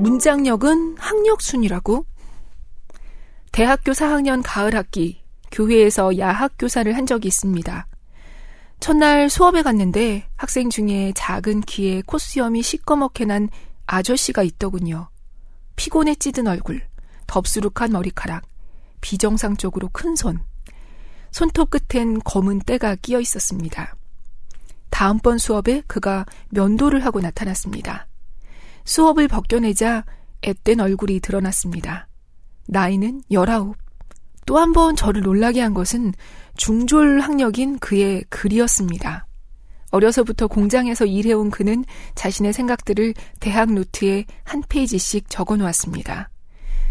문장력은 0.00 0.96
학력순이라고? 0.98 2.06
대학교 3.52 3.92
4학년 3.92 4.40
가을 4.42 4.74
학기 4.74 5.22
교회에서 5.52 6.16
야학 6.18 6.52
교사를 6.58 6.90
한 6.96 7.04
적이 7.04 7.28
있습니다. 7.28 7.86
첫날 8.80 9.28
수업에 9.28 9.62
갔는데 9.62 10.26
학생 10.36 10.70
중에 10.70 11.12
작은 11.14 11.60
키에 11.62 12.02
콧수염이 12.06 12.62
시꺼멓게 12.62 13.26
난 13.26 13.50
아저씨가 13.86 14.42
있더군요. 14.42 15.10
피곤에 15.76 16.14
찌든 16.14 16.46
얼굴, 16.46 16.80
덥수룩한 17.26 17.92
머리카락, 17.92 18.44
비정상적으로 19.02 19.90
큰 19.92 20.16
손, 20.16 20.40
손톱 21.30 21.68
끝엔 21.70 22.20
검은 22.20 22.60
때가 22.60 22.94
끼어 22.96 23.20
있었습니다. 23.20 23.94
다음번 24.88 25.36
수업에 25.36 25.82
그가 25.86 26.24
면도를 26.48 27.04
하고 27.04 27.20
나타났습니다. 27.20 28.06
수업을 28.90 29.28
벗겨내자 29.28 30.04
앳된 30.42 30.80
얼굴이 30.80 31.20
드러났습니다. 31.20 32.08
나이는 32.66 33.22
19. 33.30 33.74
또한 34.46 34.72
번 34.72 34.96
저를 34.96 35.22
놀라게 35.22 35.60
한 35.60 35.74
것은 35.74 36.12
중졸 36.56 37.20
학력인 37.20 37.78
그의 37.78 38.24
글이었습니다. 38.30 39.28
어려서부터 39.92 40.48
공장에서 40.48 41.06
일해온 41.06 41.52
그는 41.52 41.84
자신의 42.16 42.52
생각들을 42.52 43.14
대학 43.38 43.72
노트에 43.72 44.24
한 44.42 44.60
페이지씩 44.68 45.30
적어 45.30 45.56
놓았습니다. 45.56 46.28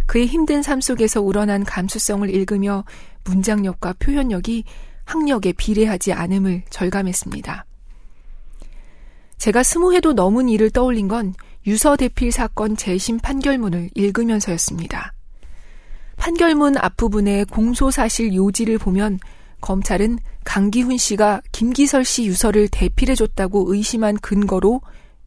그의 0.05 0.25
힘든 0.25 0.63
삶 0.63 0.79
속에서 0.79 1.21
우러난 1.21 1.65
감수성을 1.65 2.33
읽으며 2.33 2.85
문장력과 3.25 3.95
표현력이 3.99 4.63
학력에 5.03 5.51
비례하지 5.51 6.13
않음을 6.13 6.63
절감했습니다. 6.69 7.65
제가 9.37 9.63
스무 9.63 9.93
해도 9.93 10.13
넘은 10.13 10.47
일을 10.47 10.69
떠올린 10.69 11.09
건 11.09 11.33
유서 11.67 11.95
대필 11.95 12.31
사건 12.31 12.75
재심 12.75 13.19
판결문을 13.19 13.89
읽으면서였습니다. 13.95 15.13
판결문 16.17 16.77
앞부분의 16.77 17.45
공소사실 17.45 18.33
요지를 18.33 18.77
보면 18.77 19.19
검찰은 19.61 20.19
강기훈 20.43 20.97
씨가 20.97 21.41
김기설 21.51 22.05
씨 22.05 22.25
유서를 22.25 22.67
대필해줬다고 22.69 23.73
의심한 23.73 24.17
근거로 24.17 24.81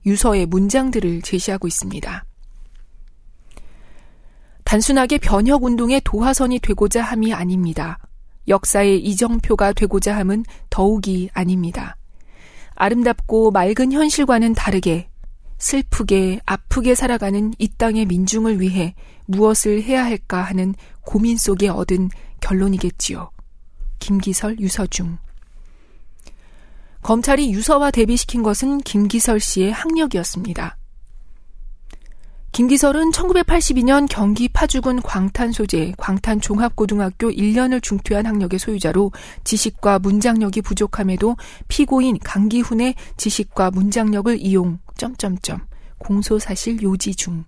유서의 0.06 0.46
문장들을 0.46 1.22
제시하고 1.22 1.68
있습니다. 1.68 2.24
단순하게 4.64 5.18
변혁 5.18 5.64
운동의 5.64 6.00
도화선이 6.04 6.60
되고자 6.60 7.02
함이 7.02 7.34
아닙니다. 7.34 7.98
역사의 8.48 9.00
이정표가 9.00 9.74
되고자 9.74 10.16
함은 10.16 10.44
더욱이 10.70 11.28
아닙니다. 11.34 11.96
아름답고 12.74 13.50
맑은 13.50 13.92
현실과는 13.92 14.54
다르게 14.54 15.08
슬프게 15.62 16.40
아프게 16.44 16.96
살아가는 16.96 17.54
이 17.56 17.68
땅의 17.68 18.06
민중을 18.06 18.60
위해 18.60 18.96
무엇을 19.26 19.80
해야 19.84 20.04
할까 20.04 20.42
하는 20.42 20.74
고민 21.02 21.36
속에 21.36 21.68
얻은 21.68 22.10
결론이겠지요. 22.40 23.30
김기설, 24.00 24.58
유서중. 24.58 25.18
검찰이 27.02 27.52
유서와 27.52 27.92
대비시킨 27.92 28.42
것은 28.42 28.78
김기설 28.78 29.38
씨의 29.38 29.70
학력이었습니다. 29.70 30.76
김기설은 32.50 33.12
1982년 33.12 34.08
경기 34.10 34.48
파주군 34.48 35.00
광탄 35.00 35.52
소재 35.52 35.94
광탄 35.96 36.40
종합고등학교 36.40 37.30
1년을 37.30 37.80
중퇴한 37.82 38.26
학력의 38.26 38.58
소유자로 38.58 39.12
지식과 39.44 40.00
문장력이 40.00 40.60
부족함에도 40.60 41.36
피고인 41.68 42.18
강기훈의 42.18 42.96
지식과 43.16 43.70
문장력을 43.70 44.36
이용 44.40 44.80
점점점 44.96 45.60
공소사실 45.98 46.82
요지 46.82 47.14
중. 47.14 47.44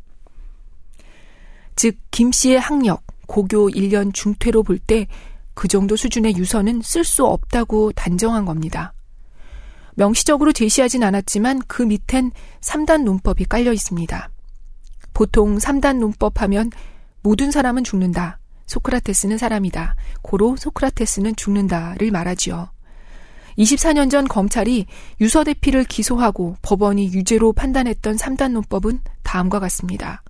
즉, 1.76 1.96
김 2.10 2.30
씨의 2.30 2.60
학력, 2.60 3.02
고교 3.26 3.70
1년 3.70 4.12
중퇴로 4.14 4.62
볼 4.62 4.78
때 4.78 5.06
그 5.54 5.68
정도 5.68 5.96
수준의 5.96 6.36
유서는 6.36 6.82
쓸 6.82 7.04
수 7.04 7.24
없다고 7.24 7.92
단정한 7.92 8.44
겁니다. 8.44 8.92
명시적으로 9.94 10.52
제시하진 10.52 11.04
않았지만 11.04 11.60
그 11.68 11.82
밑엔 11.82 12.32
3단 12.60 13.04
논법이 13.04 13.44
깔려 13.44 13.72
있습니다. 13.72 14.28
보통 15.14 15.56
3단 15.56 15.98
논법 15.98 16.42
하면 16.42 16.70
모든 17.22 17.52
사람은 17.52 17.84
죽는다. 17.84 18.40
소크라테스는 18.66 19.38
사람이다. 19.38 19.94
고로 20.22 20.56
소크라테스는 20.56 21.36
죽는다를 21.36 22.10
말하지요. 22.10 22.70
24년 23.58 24.10
전 24.10 24.26
검찰이 24.26 24.86
유서 25.20 25.44
대피를 25.44 25.84
기소하고 25.84 26.56
법원이 26.62 27.12
유죄로 27.12 27.52
판단했던 27.52 28.16
3단 28.16 28.52
논법은 28.52 29.00
다음과 29.22 29.60
같습니다. 29.60 30.22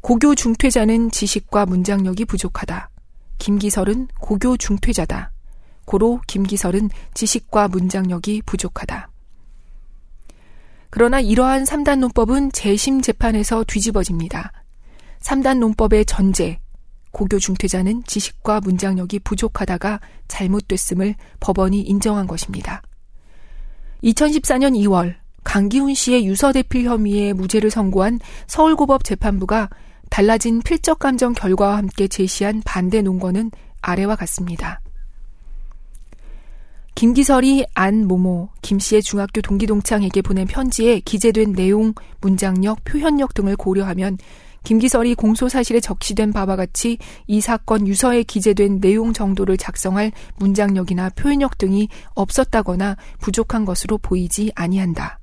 고교 0.00 0.34
중퇴자는 0.34 1.10
지식과 1.10 1.66
문장력이 1.66 2.24
부족하다. 2.26 2.90
김기설은 3.38 4.08
고교 4.20 4.56
중퇴자다. 4.56 5.32
고로 5.84 6.20
김기설은 6.26 6.90
지식과 7.14 7.68
문장력이 7.68 8.42
부족하다. 8.46 9.08
그러나 10.90 11.20
이러한 11.20 11.64
3단 11.64 11.98
논법은 11.98 12.52
재심 12.52 13.02
재판에서 13.02 13.64
뒤집어집니다. 13.64 14.52
3단 15.20 15.58
논법의 15.58 16.04
전제, 16.04 16.60
고교 17.14 17.38
중퇴자는 17.38 18.02
지식과 18.04 18.60
문장력이 18.60 19.20
부족하다가 19.20 20.00
잘못됐음을 20.28 21.14
법원이 21.40 21.80
인정한 21.80 22.26
것입니다. 22.26 22.82
2014년 24.02 24.74
2월 24.82 25.14
강기훈 25.44 25.94
씨의 25.94 26.26
유서 26.26 26.52
대필 26.52 26.84
혐의에 26.84 27.32
무죄를 27.32 27.70
선고한 27.70 28.18
서울고법 28.48 29.04
재판부가 29.04 29.70
달라진 30.10 30.60
필적 30.60 30.98
감정 30.98 31.32
결과와 31.32 31.78
함께 31.78 32.08
제시한 32.08 32.62
반대 32.64 33.00
논거는 33.00 33.50
아래와 33.80 34.16
같습니다. 34.16 34.80
김기설이 36.94 37.66
안 37.74 38.06
모모 38.06 38.48
김 38.62 38.78
씨의 38.78 39.02
중학교 39.02 39.40
동기 39.40 39.66
동창에게 39.66 40.22
보낸 40.22 40.46
편지에 40.46 41.00
기재된 41.00 41.52
내용, 41.52 41.92
문장력, 42.20 42.84
표현력 42.84 43.34
등을 43.34 43.56
고려하면 43.56 44.18
김기설이 44.64 45.14
공소 45.14 45.48
사실에 45.48 45.78
적시된 45.78 46.32
바와 46.32 46.56
같이 46.56 46.98
이 47.26 47.40
사건 47.40 47.86
유서에 47.86 48.24
기재된 48.24 48.80
내용 48.80 49.12
정도를 49.12 49.56
작성할 49.56 50.10
문장력이나 50.36 51.10
표현력 51.10 51.58
등이 51.58 51.88
없었다거나 52.14 52.96
부족한 53.20 53.64
것으로 53.64 53.98
보이지 53.98 54.52
아니한다. 54.54 55.20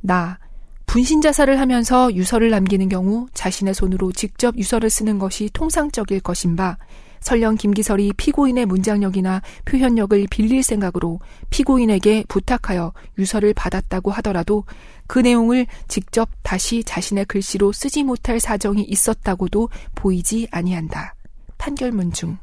나 0.00 0.38
분신 0.86 1.20
자살을 1.20 1.58
하면서 1.58 2.12
유서를 2.14 2.50
남기는 2.50 2.88
경우 2.88 3.26
자신의 3.34 3.74
손으로 3.74 4.12
직접 4.12 4.56
유서를 4.56 4.90
쓰는 4.90 5.18
것이 5.18 5.48
통상적일 5.52 6.20
것인 6.20 6.56
바 6.56 6.76
설령 7.22 7.56
김기설이 7.56 8.12
피고인의 8.16 8.66
문장력이나 8.66 9.40
표현력을 9.64 10.26
빌릴 10.30 10.62
생각으로 10.62 11.20
피고인에게 11.50 12.24
부탁하여 12.28 12.92
유서를 13.18 13.54
받았다고 13.54 14.10
하더라도 14.10 14.64
그 15.06 15.18
내용을 15.18 15.66
직접 15.88 16.28
다시 16.42 16.84
자신의 16.84 17.24
글씨로 17.26 17.72
쓰지 17.72 18.02
못할 18.02 18.40
사정이 18.40 18.82
있었다고도 18.82 19.70
보이지 19.94 20.48
아니한다. 20.50 21.14
판결문 21.58 22.12
중. 22.12 22.38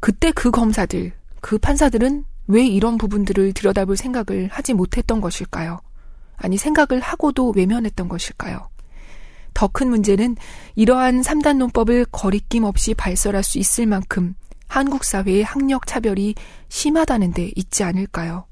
그때 0.00 0.32
그 0.32 0.50
검사들, 0.50 1.12
그 1.40 1.58
판사들은 1.58 2.24
왜 2.48 2.66
이런 2.66 2.98
부분들을 2.98 3.52
들여다볼 3.52 3.96
생각을 3.96 4.48
하지 4.50 4.74
못했던 4.74 5.20
것일까요? 5.20 5.80
아니, 6.36 6.56
생각을 6.56 7.00
하고도 7.00 7.52
외면했던 7.54 8.08
것일까요? 8.08 8.68
더 9.62 9.68
큰 9.68 9.90
문제는 9.90 10.36
이러한 10.74 11.20
3단 11.20 11.56
논법을 11.58 12.06
거리낌 12.06 12.64
없이 12.64 12.94
발설할 12.94 13.44
수 13.44 13.58
있을 13.58 13.86
만큼 13.86 14.34
한국 14.66 15.04
사회의 15.04 15.44
학력 15.44 15.86
차별이 15.86 16.34
심하다는 16.68 17.32
데 17.32 17.52
있지 17.54 17.84
않을까요? 17.84 18.46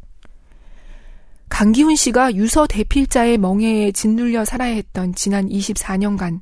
강기훈 1.48 1.96
씨가 1.96 2.36
유서 2.36 2.68
대필자의 2.68 3.38
멍해에 3.38 3.90
짓눌려 3.90 4.44
살아야 4.44 4.72
했던 4.74 5.12
지난 5.12 5.48
24년간 5.48 6.38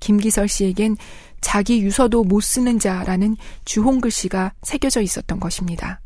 김기설 0.00 0.48
씨에겐 0.48 0.96
자기 1.42 1.82
유서도 1.82 2.24
못 2.24 2.40
쓰는 2.40 2.78
자라는 2.78 3.36
주홍 3.66 4.00
글씨가 4.00 4.54
새겨져 4.62 5.02
있었던 5.02 5.38
것입니다. 5.38 6.00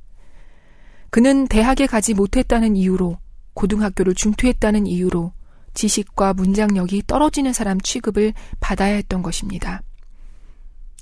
그는 1.10 1.46
대학에 1.46 1.86
가지 1.86 2.14
못했다는 2.14 2.74
이유로 2.74 3.18
고등학교를 3.54 4.16
중퇴했다는 4.16 4.88
이유로 4.88 5.32
지식과 5.74 6.34
문장력이 6.34 7.04
떨어지는 7.06 7.52
사람 7.52 7.80
취급을 7.80 8.32
받아야 8.60 8.94
했던 8.94 9.22
것입니다. 9.22 9.82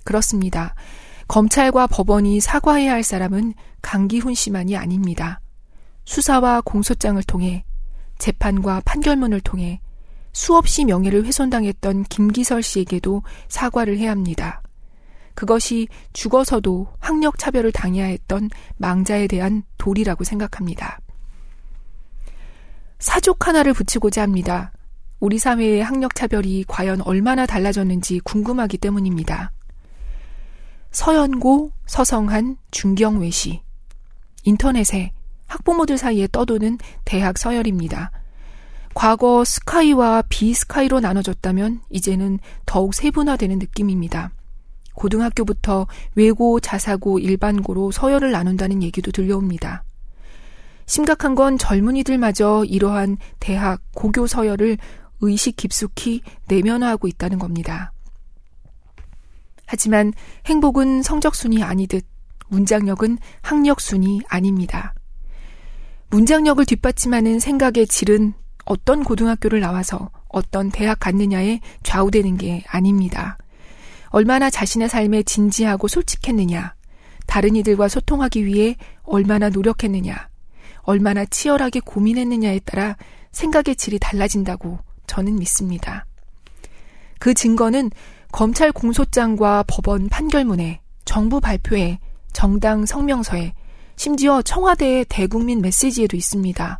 그렇습니다. 0.04 0.74
검찰과 1.28 1.86
법원이 1.88 2.40
사과해야 2.40 2.92
할 2.92 3.02
사람은 3.02 3.54
강기훈 3.82 4.34
씨만이 4.34 4.76
아닙니다. 4.76 5.40
수사와 6.04 6.62
공소장을 6.62 7.22
통해 7.24 7.64
재판과 8.18 8.82
판결문을 8.84 9.40
통해 9.40 9.80
수없이 10.32 10.84
명예를 10.84 11.26
훼손당했던 11.26 12.04
김기설 12.04 12.62
씨에게도 12.62 13.22
사과를 13.48 13.98
해야 13.98 14.10
합니다. 14.10 14.62
그것이 15.34 15.88
죽어서도 16.12 16.88
학력 16.98 17.38
차별을 17.38 17.72
당해야 17.72 18.06
했던 18.06 18.48
망자에 18.76 19.26
대한 19.26 19.62
도리라고 19.76 20.24
생각합니다. 20.24 20.98
사족 23.08 23.48
하나를 23.48 23.72
붙이고자 23.72 24.20
합니다. 24.20 24.70
우리 25.18 25.38
사회의 25.38 25.82
학력 25.82 26.14
차별이 26.14 26.62
과연 26.68 27.00
얼마나 27.00 27.46
달라졌는지 27.46 28.20
궁금하기 28.20 28.76
때문입니다. 28.76 29.50
서연고, 30.90 31.72
서성한, 31.86 32.58
중경외시. 32.70 33.62
인터넷에 34.44 35.12
학부모들 35.46 35.96
사이에 35.96 36.28
떠도는 36.30 36.76
대학 37.06 37.38
서열입니다. 37.38 38.10
과거 38.92 39.42
스카이와 39.42 40.24
비스카이로 40.28 41.00
나눠졌다면 41.00 41.80
이제는 41.88 42.38
더욱 42.66 42.92
세분화되는 42.92 43.58
느낌입니다. 43.58 44.32
고등학교부터 44.92 45.86
외고, 46.14 46.60
자사고, 46.60 47.20
일반고로 47.20 47.90
서열을 47.90 48.32
나눈다는 48.32 48.82
얘기도 48.82 49.12
들려옵니다. 49.12 49.84
심각한 50.88 51.34
건 51.34 51.58
젊은이들마저 51.58 52.64
이러한 52.66 53.18
대학, 53.38 53.82
고교 53.94 54.26
서열을 54.26 54.78
의식 55.20 55.56
깊숙이 55.56 56.22
내면화하고 56.48 57.06
있다는 57.08 57.38
겁니다. 57.38 57.92
하지만 59.66 60.14
행복은 60.46 61.02
성적순이 61.02 61.62
아니듯 61.62 62.06
문장력은 62.48 63.18
학력순이 63.42 64.22
아닙니다. 64.28 64.94
문장력을 66.08 66.64
뒷받침하는 66.64 67.38
생각의 67.38 67.86
질은 67.86 68.32
어떤 68.64 69.04
고등학교를 69.04 69.60
나와서 69.60 70.10
어떤 70.28 70.70
대학 70.70 71.00
갔느냐에 71.00 71.60
좌우되는 71.82 72.38
게 72.38 72.64
아닙니다. 72.66 73.36
얼마나 74.06 74.48
자신의 74.48 74.88
삶에 74.88 75.22
진지하고 75.24 75.86
솔직했느냐, 75.86 76.74
다른 77.26 77.56
이들과 77.56 77.88
소통하기 77.88 78.46
위해 78.46 78.76
얼마나 79.02 79.50
노력했느냐, 79.50 80.28
얼마나 80.88 81.26
치열하게 81.26 81.80
고민했느냐에 81.80 82.60
따라 82.60 82.96
생각의 83.30 83.76
질이 83.76 83.98
달라진다고 83.98 84.78
저는 85.06 85.36
믿습니다. 85.36 86.06
그 87.18 87.34
증거는 87.34 87.90
검찰 88.32 88.72
공소장과 88.72 89.64
법원 89.66 90.08
판결문에 90.08 90.80
정부 91.04 91.40
발표에 91.40 91.98
정당 92.32 92.86
성명서에 92.86 93.52
심지어 93.96 94.40
청와대의 94.40 95.04
대국민 95.10 95.60
메시지에도 95.60 96.16
있습니다. 96.16 96.78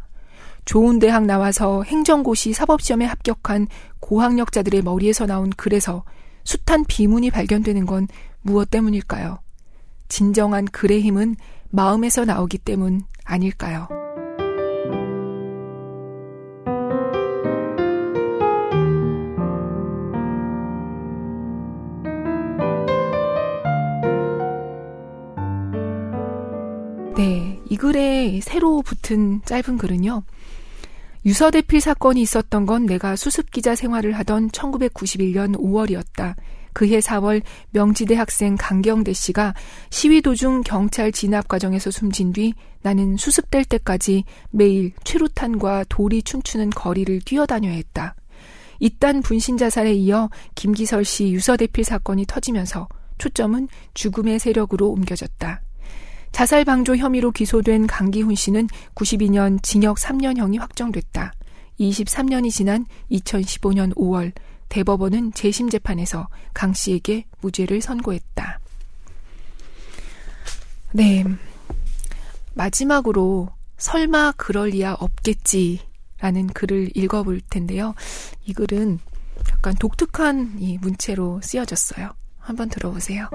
좋은 0.65 0.99
대학 0.99 1.27
나와서 1.27 1.83
행정고시 1.83 2.55
사법시험에 2.55 3.05
합격한 3.05 3.67
고학력자들의 4.01 4.83
머리에서 4.83 5.27
나온 5.27 5.51
글에서 5.51 6.05
숱한 6.45 6.87
비문이 6.89 7.31
발견되는 7.31 7.85
건 7.85 8.09
무엇 8.41 8.71
때문일까요? 8.71 9.41
진정한 10.09 10.65
글의 10.65 11.03
힘은 11.03 11.37
마음에서 11.69 12.25
나오기 12.25 12.57
때문 12.57 13.03
아닐까요? 13.29 13.87
네, 27.17 27.61
이 27.69 27.77
글에 27.77 28.41
새로 28.43 28.81
붙은 28.83 29.43
짧은 29.45 29.77
글은요. 29.77 30.23
유서대필 31.27 31.81
사건이 31.81 32.23
있었던 32.23 32.65
건 32.65 32.87
내가 32.87 33.17
수습기자 33.17 33.75
생활을 33.75 34.13
하던 34.13 34.51
1991년 34.51 35.57
5월이었다. 35.57 36.37
그해 36.79 37.01
4월 37.01 37.43
명지대 37.71 38.15
학생 38.15 38.55
강경대 38.57 39.13
씨가 39.13 39.53
시위 39.91 40.23
도중 40.23 40.63
경찰 40.63 41.11
진압 41.11 41.49
과정에서 41.49 41.91
숨진 41.91 42.33
뒤 42.33 42.55
나는 42.83 43.17
수습될 43.17 43.65
때까지 43.65 44.23
매일 44.51 44.93
최루탄과 45.03 45.87
돌이 45.89 46.23
춤추는 46.23 46.71
거리를 46.71 47.21
뛰어다녀야 47.23 47.73
했다. 47.73 48.15
이딴 48.79 49.23
분신 49.23 49.57
자살에 49.57 49.93
이어 49.93 50.31
김기설 50.55 51.05
씨 51.05 51.33
유서대필 51.33 51.83
사건이 51.83 52.27
터지면서 52.27 52.87
초점은 53.19 53.67
죽음의 53.95 54.39
세력으로 54.39 54.89
옮겨졌다. 54.91 55.61
자살 56.31 56.65
방조 56.65 56.95
혐의로 56.95 57.33
기소된 57.33 57.89
강기훈 57.89 58.37
씨는 58.37 58.69
92년 58.95 59.61
징역 59.65 59.97
3년형이 59.97 60.61
확정됐다. 60.61 61.33
23년이 61.81 62.53
지난 62.53 62.87
2015년 63.11 63.93
5월 63.97 64.33
대법원은 64.69 65.33
재심 65.33 65.71
재판에서 65.71 66.29
강 66.55 66.73
씨에게 66.73 67.25
무죄를 67.41 67.81
선고했다. 67.81 68.61
네. 70.93 71.25
마지막으로 72.55 73.51
설마 73.77 74.33
그럴 74.37 74.71
리야 74.71 74.95
없겠지라는 74.95 76.49
글을 76.55 76.91
읽어볼 76.95 77.41
텐데요. 77.49 77.95
이 78.45 78.53
글은 78.53 78.99
약간 79.51 79.75
독특한 79.77 80.57
이 80.59 80.79
문체로 80.79 81.41
쓰여졌어요. 81.43 82.13
한번 82.39 82.69
들어보세요. 82.69 83.29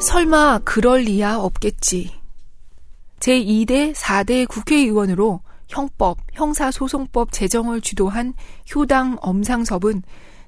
설마 0.00 0.60
그럴 0.64 1.00
리야 1.00 1.36
없겠지. 1.36 2.10
제2대 3.20 3.92
4대 3.94 4.48
국회의원으로 4.48 5.40
형법, 5.68 6.16
형사소송법 6.32 7.32
제정을 7.32 7.82
주도한 7.82 8.32
효당 8.74 9.18
엄상섭은 9.20 10.02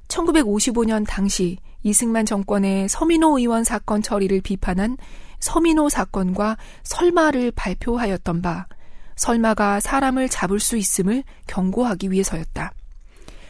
1955년 0.08 1.04
당시 1.06 1.58
이승만 1.82 2.24
정권의 2.24 2.88
서민호 2.88 3.38
의원 3.38 3.62
사건 3.62 4.00
처리를 4.00 4.40
비판한 4.40 4.96
서민호 5.38 5.90
사건과 5.90 6.56
설마를 6.82 7.50
발표하였던 7.50 8.40
바 8.40 8.66
설마가 9.16 9.80
사람을 9.80 10.30
잡을 10.30 10.60
수 10.60 10.78
있음을 10.78 11.24
경고하기 11.46 12.10
위해서였다. 12.10 12.72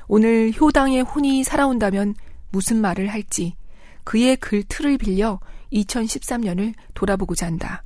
오늘 0.09 0.53
효당의 0.61 1.03
혼이 1.03 1.45
살아온다면 1.45 2.17
무슨 2.51 2.79
말을 2.79 3.07
할지 3.07 3.55
그의 4.03 4.37
글 4.37 4.65
틀을 4.65 4.99
빌려 4.99 5.39
2013년을 5.73 6.75
돌아보고자 6.95 7.47
한다. 7.47 7.83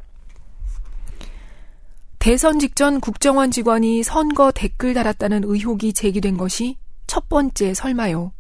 대선 2.18 2.58
직전 2.58 3.00
국정원 3.00 3.50
직원이 3.50 4.02
선거 4.02 4.50
댓글 4.50 4.94
달았다는 4.94 5.42
의혹이 5.44 5.92
제기된 5.92 6.36
것이 6.36 6.76
첫 7.06 7.28
번째 7.28 7.72
설마요. 7.72 8.32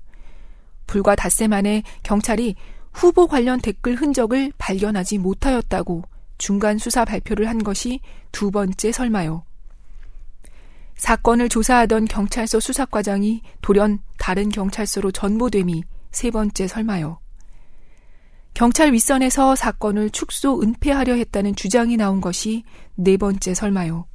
불과 0.86 1.14
닷새 1.14 1.46
만에 1.46 1.82
경찰이 2.02 2.56
후보 2.92 3.26
관련 3.26 3.60
댓글 3.60 3.94
흔적을 3.94 4.52
발견하지 4.58 5.18
못하였다고 5.18 6.02
중간 6.38 6.78
수사 6.78 7.04
발표를 7.04 7.48
한 7.48 7.62
것이 7.62 8.00
두 8.32 8.50
번째 8.50 8.90
설마요. 8.90 9.44
사건을 10.96 11.48
조사하던 11.48 12.06
경찰서 12.06 12.58
수사과장이 12.58 13.42
돌연 13.60 14.00
다른 14.18 14.48
경찰서로 14.48 15.12
전보됨이 15.12 15.84
세 16.10 16.30
번째 16.30 16.66
설마요. 16.66 17.20
경찰 18.56 18.94
윗선에서 18.94 19.54
사건을 19.54 20.08
축소 20.08 20.62
은폐하려 20.62 21.12
했다는 21.12 21.56
주장이 21.56 21.98
나온 21.98 22.22
것이 22.22 22.64
네 22.94 23.18
번째 23.18 23.52
설마요. 23.52 24.06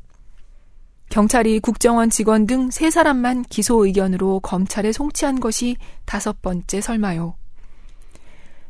경찰이 1.10 1.60
국정원 1.60 2.10
직원 2.10 2.47
등 2.47 2.71
세 2.71 2.89
사람만 2.89 3.43
기소 3.43 3.86
의견으로 3.86 4.39
검찰에 4.39 4.93
송치한 4.93 5.39
것이 5.39 5.77
다섯 6.06 6.41
번째 6.41 6.82
설마요. 6.82 7.36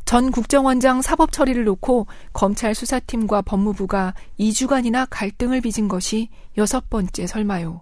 전 0.03 0.31
국정원장 0.31 1.01
사법 1.01 1.31
처리를 1.31 1.63
놓고 1.63 2.07
검찰 2.33 2.75
수사팀과 2.75 3.43
법무부가 3.43 4.13
2주간이나 4.37 5.07
갈등을 5.09 5.61
빚은 5.61 5.87
것이 5.87 6.27
여섯 6.57 6.89
번째 6.89 7.27
설마요. 7.27 7.79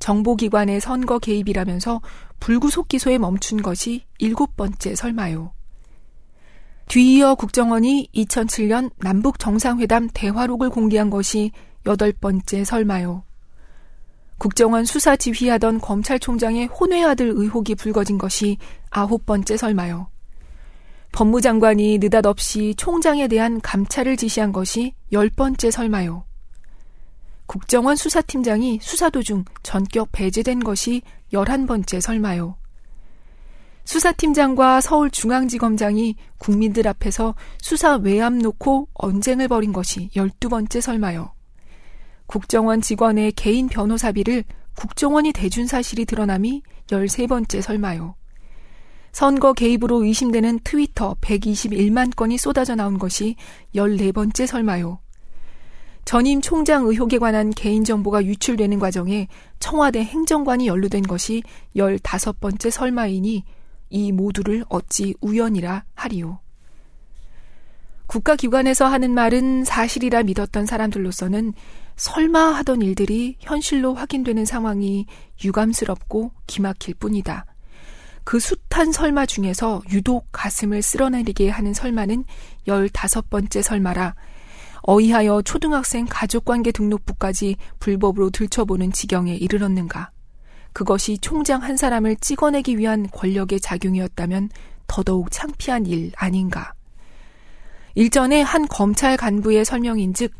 정보기관의 0.00 0.80
선거 0.80 1.20
개입이라면서 1.20 2.00
불구속 2.40 2.88
기소에 2.88 3.18
멈춘 3.18 3.62
것이 3.62 4.04
일곱 4.18 4.56
번째 4.56 4.96
설마요. 4.96 5.52
뒤이어 6.88 7.34
국정원이 7.34 8.08
2007년 8.14 8.90
남북 8.98 9.38
정상회담 9.38 10.08
대화록을 10.14 10.70
공개한 10.70 11.10
것이 11.10 11.50
여덟 11.84 12.12
번째 12.12 12.64
설마요. 12.64 13.24
국정원 14.38 14.84
수사 14.84 15.16
지휘하던 15.16 15.80
검찰총장의 15.80 16.66
혼외 16.66 17.02
아들 17.02 17.32
의혹이 17.34 17.74
불거진 17.74 18.18
것이 18.18 18.58
아홉 18.90 19.26
번째 19.26 19.56
설마요. 19.56 20.08
법무장관이 21.12 21.98
느닷없이 21.98 22.74
총장에 22.76 23.26
대한 23.26 23.60
감찰을 23.60 24.16
지시한 24.16 24.52
것이 24.52 24.92
열 25.12 25.30
번째 25.30 25.70
설마요. 25.70 26.24
국정원 27.46 27.96
수사팀장이 27.96 28.80
수사 28.82 29.08
도중 29.08 29.44
전격 29.62 30.12
배제된 30.12 30.60
것이 30.60 31.02
열한 31.32 31.66
번째 31.66 32.00
설마요. 32.00 32.56
수사팀장과 33.86 34.80
서울중앙지검장이 34.80 36.16
국민들 36.38 36.88
앞에서 36.88 37.34
수사 37.62 37.96
외압 37.96 38.34
놓고 38.34 38.88
언쟁을 38.94 39.48
벌인 39.48 39.72
것이 39.72 40.10
열두 40.14 40.48
번째 40.48 40.80
설마요. 40.80 41.32
국정원 42.26 42.80
직원의 42.80 43.32
개인 43.32 43.68
변호사비를 43.68 44.44
국정원이 44.74 45.32
대준 45.32 45.66
사실이 45.66 46.04
드러남이 46.04 46.62
열세 46.90 47.28
번째 47.28 47.60
설마요. 47.60 48.16
선거 49.12 49.52
개입으로 49.54 50.04
의심되는 50.04 50.60
트위터 50.64 51.14
121만 51.22 52.14
건이 52.14 52.36
쏟아져 52.36 52.74
나온 52.74 52.98
것이 52.98 53.36
14번째 53.74 54.46
설마요. 54.46 54.98
전임 56.04 56.40
총장 56.40 56.86
의혹에 56.86 57.18
관한 57.18 57.50
개인정보가 57.50 58.24
유출되는 58.24 58.78
과정에 58.78 59.28
청와대 59.58 60.04
행정관이 60.04 60.66
연루된 60.66 61.02
것이 61.04 61.42
15번째 61.76 62.70
설마이니 62.70 63.44
이 63.88 64.12
모두를 64.12 64.64
어찌 64.68 65.14
우연이라 65.20 65.84
하리요. 65.94 66.40
국가기관에서 68.06 68.86
하는 68.86 69.14
말은 69.14 69.64
사실이라 69.64 70.22
믿었던 70.24 70.66
사람들로서는 70.66 71.52
설마 71.96 72.54
하던 72.56 72.82
일들이 72.82 73.36
현실로 73.40 73.94
확인되는 73.94 74.44
상황이 74.44 75.06
유감스럽고 75.42 76.32
기막힐 76.46 76.94
뿐이다. 76.94 77.46
그 78.24 78.38
숱한 78.38 78.92
설마 78.92 79.26
중에서 79.26 79.82
유독 79.90 80.26
가슴을 80.32 80.82
쓸어내리게 80.82 81.48
하는 81.48 81.72
설마는 81.72 82.24
열다섯 82.66 83.30
번째 83.30 83.62
설마라 83.62 84.14
어이하여 84.82 85.42
초등학생 85.42 86.06
가족관계 86.08 86.72
등록부까지 86.72 87.56
불법으로 87.80 88.30
들춰보는 88.30 88.92
지경에 88.92 89.34
이르렀는가. 89.34 90.10
그것이 90.76 91.16
총장 91.16 91.62
한 91.62 91.78
사람을 91.78 92.16
찍어내기 92.16 92.76
위한 92.76 93.08
권력의 93.10 93.60
작용이었다면 93.60 94.50
더더욱 94.86 95.30
창피한 95.30 95.86
일 95.86 96.12
아닌가. 96.16 96.74
일전에 97.94 98.42
한 98.42 98.68
검찰 98.68 99.16
간부의 99.16 99.64
설명인즉 99.64 100.34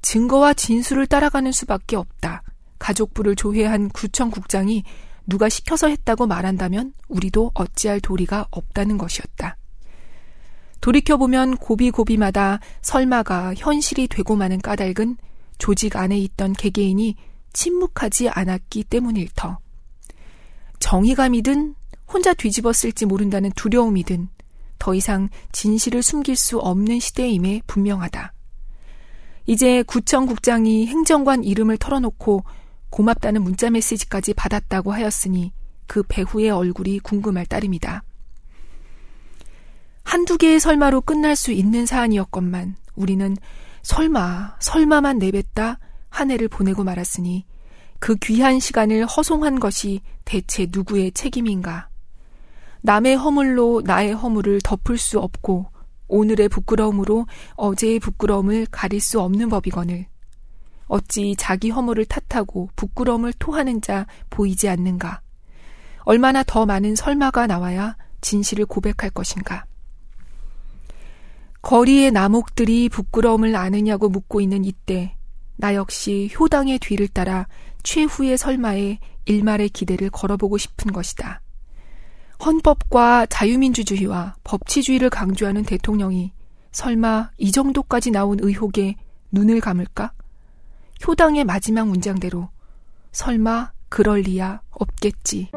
증거와 0.00 0.54
진술을 0.54 1.06
따라가는 1.06 1.52
수밖에 1.52 1.96
없다. 1.96 2.42
가족부를 2.78 3.36
조회한 3.36 3.90
구청국장이 3.90 4.84
누가 5.26 5.50
시켜서 5.50 5.88
했다고 5.88 6.28
말한다면 6.28 6.94
우리도 7.08 7.50
어찌할 7.52 8.00
도리가 8.00 8.46
없다는 8.52 8.96
것이었다. 8.96 9.58
돌이켜보면 10.80 11.58
고비고비마다 11.58 12.60
설마가 12.80 13.52
현실이 13.54 14.08
되고 14.08 14.34
마는 14.34 14.62
까닭은 14.62 15.18
조직 15.58 15.96
안에 15.96 16.16
있던 16.20 16.54
개개인이 16.54 17.16
침묵하지 17.52 18.30
않았기 18.30 18.84
때문일 18.84 19.28
터. 19.36 19.58
정의감이든 20.84 21.74
혼자 22.06 22.34
뒤집었을지 22.34 23.06
모른다는 23.06 23.50
두려움이든 23.56 24.28
더 24.78 24.94
이상 24.94 25.30
진실을 25.50 26.02
숨길 26.02 26.36
수 26.36 26.58
없는 26.58 27.00
시대임에 27.00 27.62
분명하다. 27.66 28.34
이제 29.46 29.82
구청 29.84 30.26
국장이 30.26 30.86
행정관 30.86 31.42
이름을 31.42 31.78
털어놓고 31.78 32.44
고맙다는 32.90 33.42
문자 33.42 33.70
메시지까지 33.70 34.34
받았다고 34.34 34.92
하였으니 34.92 35.54
그 35.86 36.02
배후의 36.02 36.50
얼굴이 36.50 36.98
궁금할 36.98 37.46
따름이다. 37.46 38.02
한두 40.02 40.36
개의 40.36 40.60
설마로 40.60 41.00
끝날 41.00 41.34
수 41.34 41.50
있는 41.50 41.86
사안이었건만 41.86 42.76
우리는 42.94 43.38
설마, 43.80 44.56
설마만 44.60 45.16
내뱉다 45.16 45.78
한 46.10 46.30
해를 46.30 46.48
보내고 46.48 46.84
말았으니 46.84 47.46
그 48.04 48.16
귀한 48.16 48.60
시간을 48.60 49.06
허송한 49.06 49.58
것이 49.60 50.02
대체 50.26 50.66
누구의 50.70 51.12
책임인가? 51.12 51.88
남의 52.82 53.16
허물로 53.16 53.80
나의 53.82 54.12
허물을 54.12 54.60
덮을 54.62 54.98
수 54.98 55.18
없고 55.18 55.70
오늘의 56.08 56.50
부끄러움으로 56.50 57.24
어제의 57.54 58.00
부끄러움을 58.00 58.66
가릴 58.70 59.00
수 59.00 59.22
없는 59.22 59.48
법이거늘 59.48 60.04
어찌 60.86 61.34
자기 61.38 61.70
허물을 61.70 62.04
탓하고 62.04 62.68
부끄러움을 62.76 63.32
토하는 63.38 63.80
자 63.80 64.06
보이지 64.28 64.68
않는가? 64.68 65.22
얼마나 66.00 66.42
더 66.42 66.66
많은 66.66 66.96
설마가 66.96 67.46
나와야 67.46 67.96
진실을 68.20 68.66
고백할 68.66 69.08
것인가? 69.14 69.64
거리의 71.62 72.10
나목들이 72.10 72.90
부끄러움을 72.90 73.56
아느냐고 73.56 74.10
묻고 74.10 74.42
있는 74.42 74.66
이때 74.66 75.16
나 75.56 75.74
역시 75.74 76.30
효당의 76.38 76.80
뒤를 76.80 77.08
따라 77.08 77.46
최후의 77.84 78.36
설마에 78.36 78.98
일말의 79.26 79.68
기대를 79.68 80.10
걸어보고 80.10 80.58
싶은 80.58 80.92
것이다. 80.92 81.40
헌법과 82.44 83.26
자유민주주의와 83.26 84.34
법치주의를 84.42 85.08
강조하는 85.10 85.62
대통령이 85.62 86.32
설마 86.72 87.30
이 87.38 87.52
정도까지 87.52 88.10
나온 88.10 88.38
의혹에 88.40 88.96
눈을 89.30 89.60
감을까? 89.60 90.12
효당의 91.06 91.44
마지막 91.44 91.86
문장대로 91.86 92.48
설마 93.12 93.72
그럴 93.88 94.20
리야 94.20 94.60
없겠지. 94.70 95.50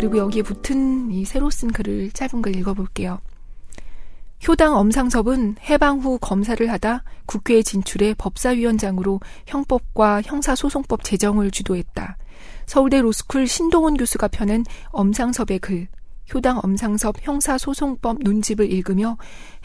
그리고 0.00 0.16
여기에 0.16 0.40
붙은 0.44 1.10
이 1.10 1.26
새로 1.26 1.50
쓴 1.50 1.70
글을 1.70 2.12
짧은 2.12 2.40
글 2.40 2.56
읽어볼게요. 2.56 3.20
효당 4.48 4.74
엄상섭은 4.74 5.56
해방 5.68 5.98
후 5.98 6.18
검사를 6.18 6.70
하다 6.70 7.04
국회에 7.26 7.60
진출해 7.60 8.14
법사위원장으로 8.16 9.20
형법과 9.46 10.22
형사소송법 10.22 11.04
제정을 11.04 11.50
주도했다. 11.50 12.16
서울대 12.64 13.02
로스쿨 13.02 13.46
신동원 13.46 13.98
교수가 13.98 14.28
펴낸 14.28 14.64
엄상섭의 14.86 15.58
글, 15.58 15.86
효당 16.32 16.60
엄상섭 16.62 17.16
형사소송법 17.20 18.20
논집을 18.22 18.72
읽으며 18.72 19.18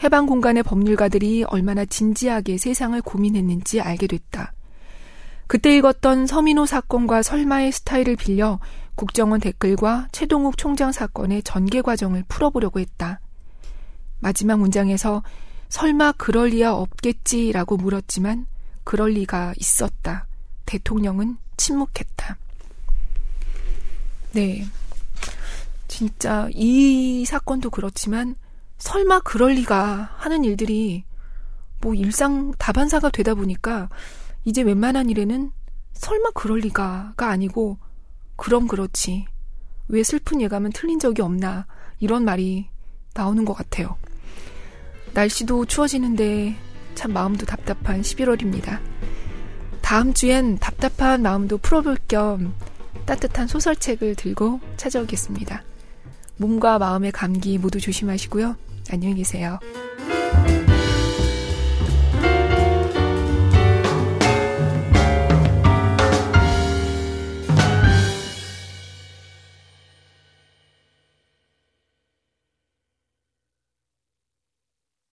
해방 0.04 0.26
공간의 0.26 0.64
법률가들이 0.64 1.44
얼마나 1.44 1.86
진지하게 1.86 2.58
세상을 2.58 3.00
고민했는지 3.00 3.80
알게 3.80 4.06
됐다. 4.06 4.52
그때 5.46 5.74
읽었던 5.76 6.26
서민호 6.26 6.66
사건과 6.66 7.22
설마의 7.22 7.72
스타일을 7.72 8.16
빌려 8.16 8.58
국정원 8.96 9.40
댓글과 9.40 10.08
최동욱 10.10 10.56
총장 10.56 10.90
사건의 10.90 11.42
전개 11.42 11.82
과정을 11.82 12.24
풀어보려고 12.28 12.80
했다. 12.80 13.20
마지막 14.18 14.58
문장에서 14.58 15.22
설마 15.68 16.12
그럴 16.12 16.48
리야 16.48 16.72
없겠지라고 16.72 17.76
물었지만 17.76 18.46
그럴 18.84 19.10
리가 19.10 19.52
있었다. 19.58 20.26
대통령은 20.64 21.36
침묵했다. 21.56 22.36
네. 24.32 24.66
진짜 25.88 26.48
이 26.52 27.24
사건도 27.26 27.70
그렇지만 27.70 28.34
설마 28.78 29.20
그럴 29.20 29.52
리가 29.52 30.14
하는 30.16 30.44
일들이 30.44 31.04
뭐 31.80 31.94
일상 31.94 32.52
다반사가 32.58 33.10
되다 33.10 33.34
보니까 33.34 33.88
이제 34.44 34.62
웬만한 34.62 35.10
일에는 35.10 35.50
설마 35.92 36.30
그럴 36.34 36.58
리가가 36.60 37.28
아니고 37.28 37.78
그럼 38.36 38.68
그렇지. 38.68 39.26
왜 39.88 40.02
슬픈 40.02 40.40
예감은 40.40 40.72
틀린 40.72 40.98
적이 40.98 41.22
없나. 41.22 41.66
이런 41.98 42.24
말이 42.24 42.68
나오는 43.14 43.44
것 43.44 43.54
같아요. 43.54 43.96
날씨도 45.14 45.64
추워지는데 45.64 46.56
참 46.94 47.12
마음도 47.12 47.46
답답한 47.46 48.02
11월입니다. 48.02 48.80
다음 49.80 50.12
주엔 50.12 50.58
답답한 50.58 51.22
마음도 51.22 51.58
풀어볼 51.58 51.96
겸 52.08 52.54
따뜻한 53.06 53.46
소설책을 53.46 54.16
들고 54.16 54.60
찾아오겠습니다. 54.76 55.62
몸과 56.36 56.78
마음의 56.78 57.12
감기 57.12 57.56
모두 57.56 57.80
조심하시고요. 57.80 58.56
안녕히 58.90 59.14
계세요. 59.14 59.58